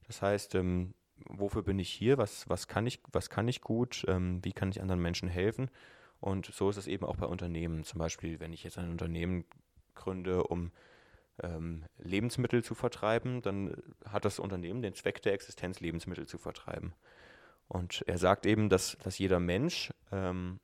Das 0.05 0.21
heißt, 0.21 0.53
ähm, 0.53 0.93
wofür 1.27 1.63
bin 1.63 1.79
ich 1.79 1.89
hier? 1.89 2.19
Was, 2.19 2.47
was, 2.47 2.67
kann, 2.67 2.85
ich, 2.85 3.01
was 3.11 3.31
kann 3.31 3.47
ich 3.47 3.61
gut? 3.61 4.05
Ähm, 4.07 4.39
wie 4.43 4.53
kann 4.53 4.69
ich 4.69 4.81
anderen 4.81 5.01
Menschen 5.01 5.27
helfen? 5.27 5.71
Und 6.19 6.45
so 6.45 6.69
ist 6.69 6.77
es 6.77 6.85
eben 6.85 7.05
auch 7.05 7.15
bei 7.15 7.25
Unternehmen. 7.25 7.83
Zum 7.83 7.97
Beispiel, 7.97 8.39
wenn 8.39 8.53
ich 8.53 8.63
jetzt 8.63 8.77
ein 8.77 8.91
Unternehmen 8.91 9.45
gründe, 9.95 10.43
um 10.43 10.71
ähm, 11.41 11.85
Lebensmittel 11.97 12.63
zu 12.63 12.75
vertreiben, 12.75 13.41
dann 13.41 13.75
hat 14.05 14.25
das 14.25 14.37
Unternehmen 14.37 14.83
den 14.83 14.93
Zweck 14.93 15.23
der 15.23 15.33
Existenz, 15.33 15.79
Lebensmittel 15.79 16.27
zu 16.27 16.37
vertreiben. 16.37 16.93
Und 17.67 18.03
er 18.05 18.19
sagt 18.19 18.45
eben, 18.45 18.69
dass, 18.69 18.95
dass 19.03 19.17
jeder 19.17 19.39
Mensch 19.39 19.91
ähm, 20.11 20.59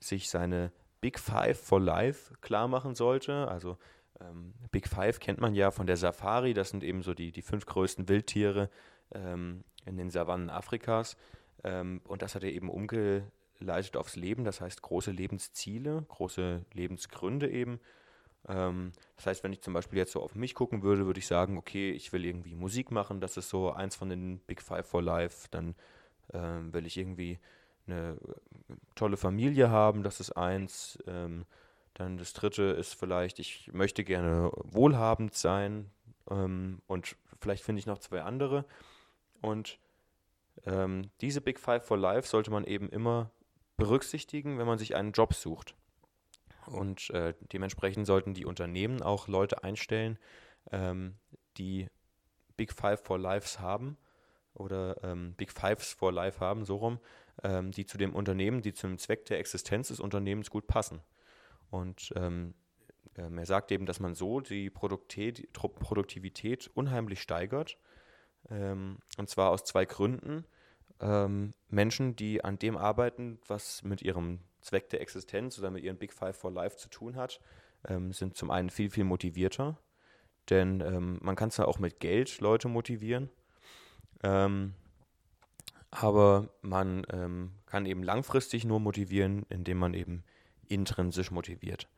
sich 0.00 0.28
seine 0.28 0.72
Big 1.00 1.18
Five 1.18 1.58
for 1.60 1.80
Life 1.80 2.34
klar 2.40 2.68
machen 2.68 2.94
sollte. 2.94 3.48
Also 3.48 3.78
ähm, 4.20 4.54
Big 4.70 4.88
Five 4.88 5.20
kennt 5.20 5.40
man 5.40 5.54
ja 5.54 5.70
von 5.70 5.86
der 5.86 5.96
Safari, 5.96 6.54
das 6.54 6.70
sind 6.70 6.82
eben 6.82 7.02
so 7.02 7.14
die, 7.14 7.32
die 7.32 7.42
fünf 7.42 7.66
größten 7.66 8.08
Wildtiere 8.08 8.70
ähm, 9.14 9.64
in 9.86 9.96
den 9.96 10.10
Savannen 10.10 10.50
Afrikas. 10.50 11.16
Ähm, 11.64 12.00
und 12.04 12.22
das 12.22 12.34
hat 12.34 12.44
er 12.44 12.52
eben 12.52 12.68
umgeleitet 12.68 13.96
aufs 13.96 14.16
Leben, 14.16 14.44
das 14.44 14.60
heißt 14.60 14.82
große 14.82 15.10
Lebensziele, 15.10 16.04
große 16.08 16.64
Lebensgründe 16.72 17.48
eben. 17.50 17.80
Ähm, 18.48 18.92
das 19.16 19.26
heißt, 19.26 19.44
wenn 19.44 19.52
ich 19.52 19.62
zum 19.62 19.74
Beispiel 19.74 19.98
jetzt 19.98 20.12
so 20.12 20.22
auf 20.22 20.34
mich 20.34 20.54
gucken 20.54 20.82
würde, 20.82 21.06
würde 21.06 21.18
ich 21.18 21.26
sagen, 21.26 21.58
okay, 21.58 21.90
ich 21.90 22.12
will 22.12 22.24
irgendwie 22.24 22.54
Musik 22.54 22.90
machen, 22.90 23.20
das 23.20 23.36
ist 23.36 23.48
so 23.48 23.72
eins 23.72 23.96
von 23.96 24.08
den 24.08 24.38
Big 24.40 24.62
Five 24.62 24.86
for 24.86 25.02
Life. 25.02 25.48
Dann 25.50 25.74
ähm, 26.32 26.72
will 26.72 26.86
ich 26.86 26.96
irgendwie 26.96 27.38
eine 27.88 28.12
äh, 28.12 28.74
tolle 28.94 29.16
Familie 29.16 29.70
haben, 29.70 30.02
das 30.02 30.20
ist 30.20 30.32
eins. 30.32 30.98
Ähm, 31.06 31.46
dann 31.94 32.16
das 32.16 32.32
dritte 32.32 32.62
ist 32.62 32.94
vielleicht, 32.94 33.38
ich 33.40 33.70
möchte 33.72 34.04
gerne 34.04 34.52
wohlhabend 34.54 35.34
sein 35.34 35.90
ähm, 36.30 36.80
und 36.86 37.16
vielleicht 37.40 37.64
finde 37.64 37.80
ich 37.80 37.86
noch 37.86 37.98
zwei 37.98 38.22
andere. 38.22 38.64
Und 39.40 39.78
ähm, 40.64 41.10
diese 41.20 41.40
Big 41.40 41.58
Five 41.58 41.84
for 41.84 41.96
Life 41.96 42.28
sollte 42.28 42.50
man 42.50 42.64
eben 42.64 42.88
immer 42.88 43.30
berücksichtigen, 43.76 44.58
wenn 44.58 44.66
man 44.66 44.78
sich 44.78 44.94
einen 44.94 45.12
Job 45.12 45.34
sucht. 45.34 45.74
Und 46.66 47.10
äh, 47.10 47.34
dementsprechend 47.52 48.06
sollten 48.06 48.34
die 48.34 48.44
Unternehmen 48.44 49.02
auch 49.02 49.26
Leute 49.26 49.64
einstellen, 49.64 50.18
ähm, 50.70 51.16
die 51.56 51.88
Big 52.56 52.72
Five 52.72 53.00
for 53.02 53.18
Lives 53.18 53.60
haben 53.60 53.96
oder 54.54 55.02
ähm, 55.02 55.34
Big 55.36 55.52
Fives 55.52 55.92
for 55.92 56.12
Life 56.12 56.40
haben, 56.40 56.64
so 56.64 56.76
rum, 56.76 56.98
ähm, 57.42 57.70
die 57.70 57.86
zu 57.86 57.98
dem 57.98 58.14
Unternehmen, 58.14 58.62
die 58.62 58.72
zum 58.72 58.98
Zweck 58.98 59.26
der 59.26 59.38
Existenz 59.38 59.88
des 59.88 60.00
Unternehmens 60.00 60.50
gut 60.50 60.66
passen. 60.66 61.00
Und 61.70 62.12
ähm, 62.16 62.54
ähm 63.16 63.38
er 63.38 63.46
sagt 63.46 63.72
eben, 63.72 63.86
dass 63.86 64.00
man 64.00 64.14
so 64.14 64.40
die 64.40 64.70
Produktivität 64.70 66.70
unheimlich 66.74 67.20
steigert. 67.20 67.78
Ähm, 68.50 68.98
und 69.16 69.28
zwar 69.28 69.50
aus 69.50 69.64
zwei 69.64 69.84
Gründen. 69.84 70.44
Ähm, 71.00 71.54
Menschen, 71.68 72.16
die 72.16 72.44
an 72.44 72.58
dem 72.58 72.76
arbeiten, 72.76 73.38
was 73.46 73.82
mit 73.82 74.02
ihrem 74.02 74.40
Zweck 74.60 74.88
der 74.90 75.00
Existenz 75.00 75.58
oder 75.58 75.70
mit 75.70 75.84
ihren 75.84 75.98
Big 75.98 76.12
Five 76.12 76.36
for 76.36 76.50
Life 76.50 76.76
zu 76.76 76.88
tun 76.88 77.16
hat, 77.16 77.40
ähm, 77.86 78.12
sind 78.12 78.36
zum 78.36 78.50
einen 78.50 78.70
viel, 78.70 78.90
viel 78.90 79.04
motivierter. 79.04 79.78
Denn 80.50 80.80
ähm, 80.80 81.18
man 81.22 81.36
kann 81.36 81.50
zwar 81.50 81.68
auch 81.68 81.78
mit 81.78 82.00
Geld 82.00 82.40
Leute 82.40 82.68
motivieren, 82.68 83.30
ähm, 84.22 84.74
aber 85.90 86.50
man 86.62 87.06
ähm, 87.10 87.52
kann 87.66 87.86
eben 87.86 88.02
langfristig 88.02 88.64
nur 88.64 88.80
motivieren, 88.80 89.46
indem 89.48 89.78
man 89.78 89.94
eben 89.94 90.24
intrinsisch 90.68 91.30
motiviert. 91.30 91.88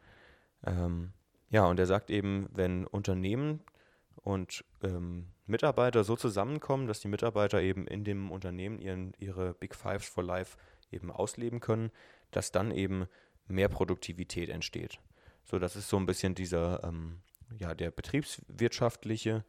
Ähm, 0.64 1.12
ja, 1.50 1.64
und 1.66 1.80
er 1.80 1.86
sagt 1.86 2.10
eben, 2.10 2.48
wenn 2.52 2.86
Unternehmen 2.86 3.60
und 4.16 4.64
ähm, 4.82 5.26
Mitarbeiter 5.46 6.04
so 6.04 6.16
zusammenkommen, 6.16 6.86
dass 6.86 7.00
die 7.00 7.08
Mitarbeiter 7.08 7.60
eben 7.60 7.86
in 7.86 8.04
dem 8.04 8.30
Unternehmen 8.30 8.78
ihren, 8.78 9.14
ihre 9.18 9.54
Big 9.54 9.74
Fives 9.74 10.08
for 10.08 10.22
Life 10.22 10.56
eben 10.92 11.10
ausleben 11.10 11.60
können, 11.60 11.90
dass 12.30 12.52
dann 12.52 12.70
eben 12.70 13.06
mehr 13.48 13.68
Produktivität 13.68 14.48
entsteht. 14.48 15.00
So, 15.44 15.58
das 15.58 15.74
ist 15.74 15.88
so 15.88 15.96
ein 15.96 16.06
bisschen 16.06 16.34
dieser, 16.36 16.84
ähm, 16.84 17.22
ja, 17.58 17.74
der 17.74 17.90
betriebswirtschaftliche 17.90 19.44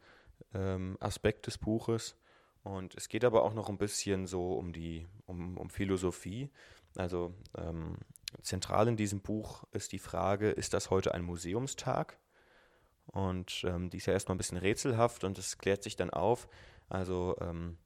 ähm, 0.54 0.96
Aspekt 0.98 1.46
des 1.46 1.58
Buches. 1.58 2.16
Und 2.62 2.94
es 2.94 3.08
geht 3.08 3.24
aber 3.24 3.42
auch 3.42 3.54
noch 3.54 3.68
ein 3.68 3.78
bisschen 3.78 4.26
so 4.26 4.54
um 4.54 4.72
die, 4.72 5.06
um, 5.26 5.56
um 5.56 5.70
Philosophie. 5.70 6.50
Also 6.96 7.34
ähm, 7.56 7.96
zentral 8.42 8.88
in 8.88 8.96
diesem 8.96 9.20
Buch 9.20 9.64
ist 9.72 9.92
die 9.92 9.98
Frage, 9.98 10.50
ist 10.50 10.74
das 10.74 10.90
heute 10.90 11.14
ein 11.14 11.22
Museumstag? 11.22 12.18
Und 13.06 13.64
ähm, 13.66 13.90
die 13.90 13.96
ist 13.96 14.06
ja 14.06 14.12
erstmal 14.12 14.36
ein 14.36 14.38
bisschen 14.38 14.58
rätselhaft 14.58 15.24
und 15.24 15.38
es 15.38 15.58
klärt 15.58 15.82
sich 15.82 15.96
dann 15.96 16.10
auf. 16.10 16.48
Also 16.88 17.36
ähm, 17.40 17.78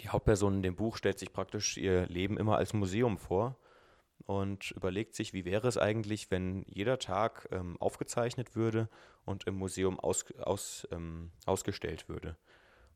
die 0.00 0.08
Hauptperson 0.08 0.54
in 0.54 0.62
dem 0.62 0.76
Buch 0.76 0.96
stellt 0.96 1.18
sich 1.18 1.32
praktisch 1.32 1.76
ihr 1.76 2.06
Leben 2.06 2.38
immer 2.38 2.56
als 2.56 2.72
Museum 2.72 3.18
vor 3.18 3.56
und 4.26 4.70
überlegt 4.72 5.14
sich, 5.14 5.32
wie 5.32 5.44
wäre 5.44 5.68
es 5.68 5.76
eigentlich, 5.76 6.30
wenn 6.30 6.64
jeder 6.66 6.98
Tag 6.98 7.48
ähm, 7.50 7.76
aufgezeichnet 7.80 8.56
würde 8.56 8.88
und 9.24 9.44
im 9.44 9.54
Museum 9.54 9.98
aus, 10.00 10.24
aus, 10.38 10.88
ähm, 10.90 11.30
ausgestellt 11.46 12.08
würde. 12.08 12.36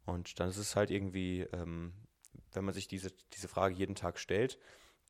Und 0.04 0.40
dann 0.40 0.48
ist 0.48 0.56
es 0.56 0.76
halt 0.76 0.90
irgendwie, 0.90 1.40
ähm, 1.52 1.92
wenn 2.52 2.64
man 2.64 2.74
sich 2.74 2.88
diese, 2.88 3.10
diese 3.32 3.48
Frage 3.48 3.74
jeden 3.74 3.94
Tag 3.94 4.18
stellt, 4.18 4.58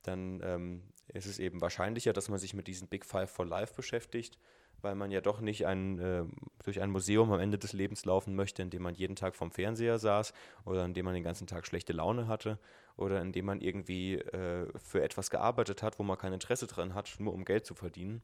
dann 0.03 0.41
ähm, 0.43 0.83
ist 1.07 1.25
es 1.25 1.39
eben 1.39 1.61
wahrscheinlicher, 1.61 2.13
dass 2.13 2.29
man 2.29 2.39
sich 2.39 2.53
mit 2.53 2.67
diesen 2.67 2.87
Big 2.87 3.05
Five 3.05 3.31
for 3.31 3.45
Life 3.45 3.73
beschäftigt 3.73 4.37
weil 4.83 4.95
man 4.95 5.11
ja 5.11 5.21
doch 5.21 5.39
nicht 5.39 5.65
ein, 5.65 5.97
äh, 5.99 6.25
durch 6.63 6.81
ein 6.81 6.91
Museum 6.91 7.31
am 7.31 7.39
Ende 7.39 7.57
des 7.57 7.73
Lebens 7.73 8.05
laufen 8.05 8.35
möchte, 8.35 8.61
in 8.61 8.69
dem 8.69 8.83
man 8.83 8.93
jeden 8.93 9.15
Tag 9.15 9.35
vom 9.35 9.49
Fernseher 9.49 9.97
saß 9.97 10.33
oder 10.65 10.83
in 10.85 10.93
dem 10.93 11.05
man 11.05 11.13
den 11.13 11.23
ganzen 11.23 11.47
Tag 11.47 11.65
schlechte 11.65 11.93
Laune 11.93 12.27
hatte 12.27 12.59
oder 12.97 13.21
in 13.21 13.31
dem 13.31 13.45
man 13.45 13.61
irgendwie 13.61 14.15
äh, 14.15 14.67
für 14.77 15.01
etwas 15.01 15.29
gearbeitet 15.29 15.81
hat, 15.81 15.97
wo 15.99 16.03
man 16.03 16.17
kein 16.17 16.33
Interesse 16.33 16.67
dran 16.67 16.93
hat, 16.93 17.15
nur 17.19 17.33
um 17.33 17.45
Geld 17.45 17.65
zu 17.65 17.75
verdienen, 17.75 18.21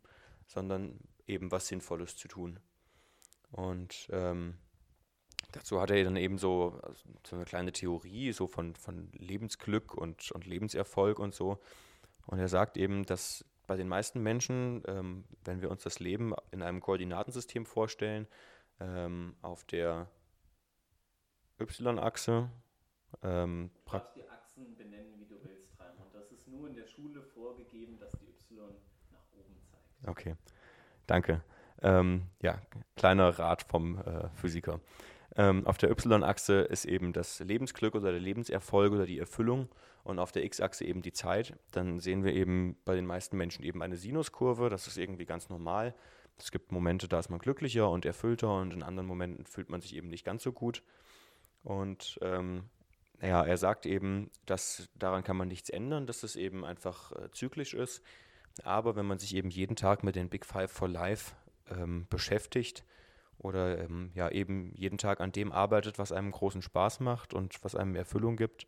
sondern 0.47 0.99
eben 1.27 1.49
was 1.49 1.67
Sinnvolles 1.67 2.17
zu 2.17 2.27
tun. 2.27 2.59
Und 3.51 4.09
ähm, 4.11 4.55
dazu 5.51 5.81
hat 5.81 5.91
er 5.91 6.03
dann 6.03 6.15
eben 6.15 6.37
so, 6.37 6.79
also 6.83 7.03
so 7.25 7.35
eine 7.35 7.45
kleine 7.45 7.71
Theorie 7.71 8.31
so 8.31 8.47
von, 8.47 8.75
von 8.75 9.11
Lebensglück 9.13 9.93
und, 9.95 10.31
und 10.31 10.45
Lebenserfolg 10.45 11.19
und 11.19 11.33
so. 11.33 11.59
Und 12.25 12.39
er 12.39 12.47
sagt 12.47 12.77
eben, 12.77 13.05
dass 13.05 13.45
bei 13.67 13.75
den 13.75 13.87
meisten 13.87 14.21
Menschen, 14.21 14.83
ähm, 14.87 15.25
wenn 15.43 15.61
wir 15.61 15.69
uns 15.69 15.83
das 15.83 15.99
Leben 15.99 16.33
in 16.51 16.61
einem 16.61 16.79
Koordinatensystem 16.79 17.65
vorstellen, 17.65 18.27
ähm, 18.79 19.35
auf 19.41 19.63
der 19.65 20.07
Y-Achse. 21.59 22.49
Ähm, 23.21 23.71
du 23.73 23.91
kannst 23.91 24.15
die 24.15 24.27
Achsen 24.29 24.75
benennen, 24.75 25.19
wie 25.19 25.25
du 25.25 25.35
willst, 25.43 25.79
Raimund. 25.79 26.13
Das 26.13 26.31
ist 26.31 26.47
nur 26.47 26.67
in 26.67 26.75
der 26.75 26.87
Schule 26.87 27.21
vorgegeben, 27.21 27.99
dass 27.99 28.11
die 28.19 28.27
Y 28.27 28.73
nach 29.11 29.19
oben 29.37 29.55
zeigt. 29.69 30.07
Okay, 30.07 30.35
danke. 31.07 31.43
Ähm, 31.81 32.23
ja, 32.41 32.61
kleiner 32.95 33.29
Rat 33.39 33.63
vom 33.63 33.99
äh, 33.99 34.29
Physiker. 34.35 34.79
Ähm, 35.35 35.65
auf 35.67 35.77
der 35.77 35.91
Y-Achse 35.91 36.61
ist 36.61 36.85
eben 36.85 37.13
das 37.13 37.39
Lebensglück 37.39 37.95
oder 37.95 38.11
der 38.11 38.19
Lebenserfolg 38.19 38.93
oder 38.93 39.05
die 39.05 39.19
Erfüllung 39.19 39.69
und 40.03 40.19
auf 40.19 40.31
der 40.31 40.43
X-Achse 40.43 40.85
eben 40.85 41.01
die 41.01 41.13
Zeit. 41.13 41.57
Dann 41.71 41.99
sehen 41.99 42.23
wir 42.23 42.33
eben 42.33 42.77
bei 42.85 42.95
den 42.95 43.05
meisten 43.05 43.37
Menschen 43.37 43.63
eben 43.63 43.83
eine 43.83 43.97
Sinuskurve. 43.97 44.69
Das 44.69 44.87
ist 44.87 44.97
irgendwie 44.97 45.25
ganz 45.25 45.49
normal. 45.49 45.93
Es 46.37 46.51
gibt 46.51 46.71
Momente, 46.71 47.07
da 47.07 47.19
ist 47.19 47.29
man 47.29 47.39
glücklicher 47.39 47.89
und 47.89 48.05
erfüllter 48.05 48.59
und 48.59 48.73
in 48.73 48.81
anderen 48.81 49.07
Momenten 49.07 49.45
fühlt 49.45 49.69
man 49.69 49.81
sich 49.81 49.95
eben 49.95 50.07
nicht 50.07 50.25
ganz 50.25 50.43
so 50.43 50.51
gut. 50.51 50.83
Und 51.63 52.17
ähm, 52.21 52.63
ja, 53.21 53.43
er 53.43 53.57
sagt 53.57 53.85
eben, 53.85 54.31
dass 54.45 54.89
daran 54.95 55.23
kann 55.23 55.37
man 55.37 55.49
nichts 55.49 55.69
ändern, 55.69 56.07
dass 56.07 56.23
es 56.23 56.35
eben 56.35 56.63
einfach 56.63 57.11
äh, 57.11 57.29
zyklisch 57.31 57.73
ist. 57.73 58.01
Aber 58.63 58.95
wenn 58.95 59.05
man 59.05 59.19
sich 59.19 59.35
eben 59.35 59.49
jeden 59.49 59.75
Tag 59.75 60.03
mit 60.03 60.15
den 60.15 60.29
Big 60.29 60.45
Five 60.45 60.71
for 60.71 60.87
Life 60.87 61.35
ähm, 61.69 62.07
beschäftigt, 62.09 62.83
oder 63.39 63.79
ähm, 63.79 64.11
ja 64.13 64.29
eben 64.29 64.73
jeden 64.75 64.97
Tag 64.97 65.21
an 65.21 65.31
dem 65.31 65.51
arbeitet, 65.51 65.97
was 65.97 66.11
einem 66.11 66.31
großen 66.31 66.61
Spaß 66.61 66.99
macht 66.99 67.33
und 67.33 67.63
was 67.63 67.75
einem 67.75 67.95
Erfüllung 67.95 68.35
gibt, 68.35 68.67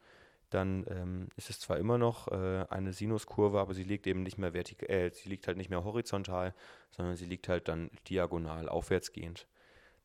dann 0.50 0.86
ähm, 0.90 1.30
ist 1.38 1.50
es 1.50 1.60
zwar 1.60 1.78
immer 1.78 1.98
noch 1.98 2.28
äh, 2.28 2.66
eine 2.70 2.94
Sinuskurve, 2.94 3.60
aber 3.60 3.74
sie 3.74 3.84
liegt 3.84 4.08
eben 4.08 4.24
nicht 4.24 4.38
mehr 4.38 4.54
vertikal, 4.54 4.90
äh, 4.90 5.12
sie 5.12 5.30
liegt 5.30 5.48
halt 5.48 5.58
nicht 5.58 5.70
mehr 5.70 5.84
horizontal, 5.84 6.54
sondern 6.92 7.16
sie 7.16 7.26
liegt 7.26 7.48
halt 7.48 7.68
dann 7.68 7.90
diagonal 8.10 8.68
aufwärtsgehend. 8.68 9.48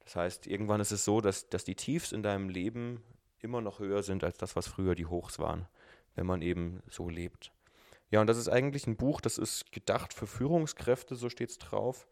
Das 0.05 0.14
heißt, 0.14 0.47
irgendwann 0.47 0.81
ist 0.81 0.93
es 0.93 1.05
so, 1.05 1.21
dass, 1.21 1.49
dass 1.49 1.64
die 1.64 1.75
Tiefs 1.75 2.12
in 2.12 2.23
deinem 2.23 2.49
Leben 2.49 3.03
immer 3.41 3.61
noch 3.61 3.81
höher 3.81 4.03
sind 4.03 4.23
als 4.23 4.39
das, 4.39 4.55
was 4.55 4.69
früher 4.69 4.95
die 4.95 5.07
Hochs 5.07 5.39
waren. 5.39 5.67
wenn 6.14 6.27
man 6.27 6.41
eben 6.43 6.83
so 6.89 7.11
lebt. 7.11 7.53
Ja, 8.11 8.21
und 8.21 8.27
das 8.27 8.39
ist 8.39 8.49
eigentlich 8.49 8.87
ein 8.87 8.97
Buch, 8.97 9.21
das 9.21 9.37
ist 9.37 9.71
gedacht 9.73 10.14
für 10.14 10.27
Führungskräfte, 10.27 11.14
so 11.14 11.29
steht 11.29 11.51
es 11.51 11.59
drauf. 11.59 12.07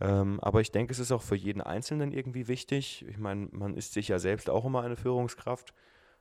Ähm, 0.00 0.40
aber 0.40 0.60
ich 0.60 0.72
denke, 0.72 0.92
es 0.92 0.98
ist 0.98 1.12
auch 1.12 1.22
für 1.22 1.36
jeden 1.36 1.60
Einzelnen 1.60 2.12
irgendwie 2.12 2.48
wichtig. 2.48 3.04
Ich 3.08 3.18
meine, 3.18 3.48
man 3.52 3.74
ist 3.74 3.94
sich 3.94 4.08
ja 4.08 4.18
selbst 4.18 4.50
auch 4.50 4.64
immer 4.64 4.82
eine 4.82 4.96
Führungskraft. 4.96 5.72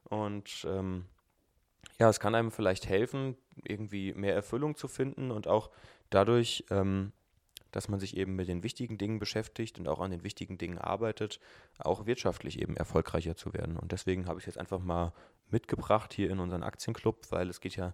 Und 0.03 0.65
ähm, 0.69 1.05
ja, 1.99 2.09
es 2.09 2.19
kann 2.19 2.36
einem 2.36 2.51
vielleicht 2.51 2.88
helfen, 2.88 3.36
irgendwie 3.63 4.13
mehr 4.13 4.34
Erfüllung 4.34 4.76
zu 4.76 4.88
finden 4.88 5.32
und 5.32 5.47
auch 5.47 5.71
dadurch, 6.09 6.65
ähm, 6.69 7.11
dass 7.71 7.89
man 7.89 7.99
sich 7.99 8.15
eben 8.15 8.36
mit 8.36 8.47
den 8.47 8.63
wichtigen 8.63 8.97
Dingen 8.97 9.19
beschäftigt 9.19 9.80
und 9.80 9.88
auch 9.88 9.99
an 9.99 10.11
den 10.11 10.23
wichtigen 10.23 10.57
Dingen 10.57 10.78
arbeitet, 10.78 11.39
auch 11.80 12.05
wirtschaftlich 12.05 12.61
eben 12.61 12.78
erfolgreicher 12.78 13.36
zu 13.36 13.53
werden. 13.53 13.76
Und 13.78 13.91
deswegen 13.91 14.28
habe 14.28 14.39
ich 14.39 14.45
jetzt 14.45 14.57
einfach 14.57 14.80
mal 14.80 15.13
mitgebracht 15.49 16.13
hier 16.13 16.30
in 16.30 16.39
unseren 16.39 16.63
Aktienclub, 16.63 17.32
weil 17.32 17.49
es 17.49 17.59
geht 17.59 17.76
ja 17.76 17.93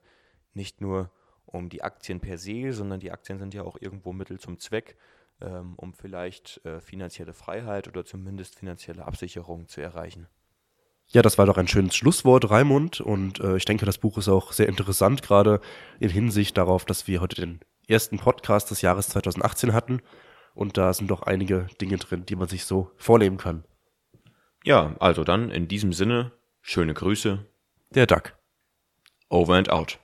nicht 0.54 0.82
nur 0.82 1.10
um 1.46 1.70
die 1.70 1.84
Aktien 1.84 2.20
per 2.20 2.38
se, 2.38 2.74
sondern 2.74 3.00
die 3.00 3.12
Aktien 3.12 3.40
sind 3.40 3.54
ja 3.54 3.64
auch 3.64 3.78
irgendwo 3.80 4.14
Mittel 4.14 4.40
zum 4.40 4.60
Zweck, 4.60 4.98
ähm, 5.42 5.74
um 5.76 5.94
vielleicht 5.94 6.64
äh, 6.66 6.80
finanzielle 6.80 7.34
Freiheit 7.34 7.88
oder 7.88 8.06
zumindest 8.06 8.56
finanzielle 8.56 9.06
Absicherung 9.06 9.68
zu 9.68 9.82
erreichen. 9.82 10.28
Ja, 11.08 11.22
das 11.22 11.38
war 11.38 11.46
doch 11.46 11.58
ein 11.58 11.68
schönes 11.68 11.96
Schlusswort, 11.96 12.50
Raimund. 12.50 13.02
Und 13.02 13.40
äh, 13.42 13.58
ich 13.58 13.66
denke, 13.66 13.86
das 13.86 13.98
Buch 13.98 14.18
ist 14.18 14.30
auch 14.30 14.54
sehr 14.54 14.70
interessant, 14.70 15.22
gerade 15.22 15.60
in 16.00 16.10
Hinsicht 16.10 16.58
darauf, 16.58 16.86
dass 16.86 17.08
wir 17.08 17.20
heute 17.20 17.36
den 17.36 17.60
ersten 17.88 18.18
Podcast 18.18 18.72
des 18.72 18.82
Jahres 18.82 19.10
2018 19.10 19.74
hatten. 19.74 20.02
Und 20.54 20.78
da 20.78 20.94
sind 20.94 21.10
doch 21.12 21.24
einige 21.24 21.68
Dinge 21.82 21.98
drin, 21.98 22.26
die 22.26 22.36
man 22.36 22.48
sich 22.48 22.66
so 22.66 22.92
vornehmen 22.96 23.38
kann. 23.38 23.66
Ja, 24.64 24.96
also 25.00 25.24
dann 25.24 25.50
in 25.50 25.68
diesem 25.68 25.92
Sinne, 25.92 26.32
schöne 26.62 26.94
Grüße. 26.94 27.46
Der 27.90 28.06
Duck. 28.06 28.38
Over 29.30 29.56
and 29.56 29.70
out. 29.70 30.01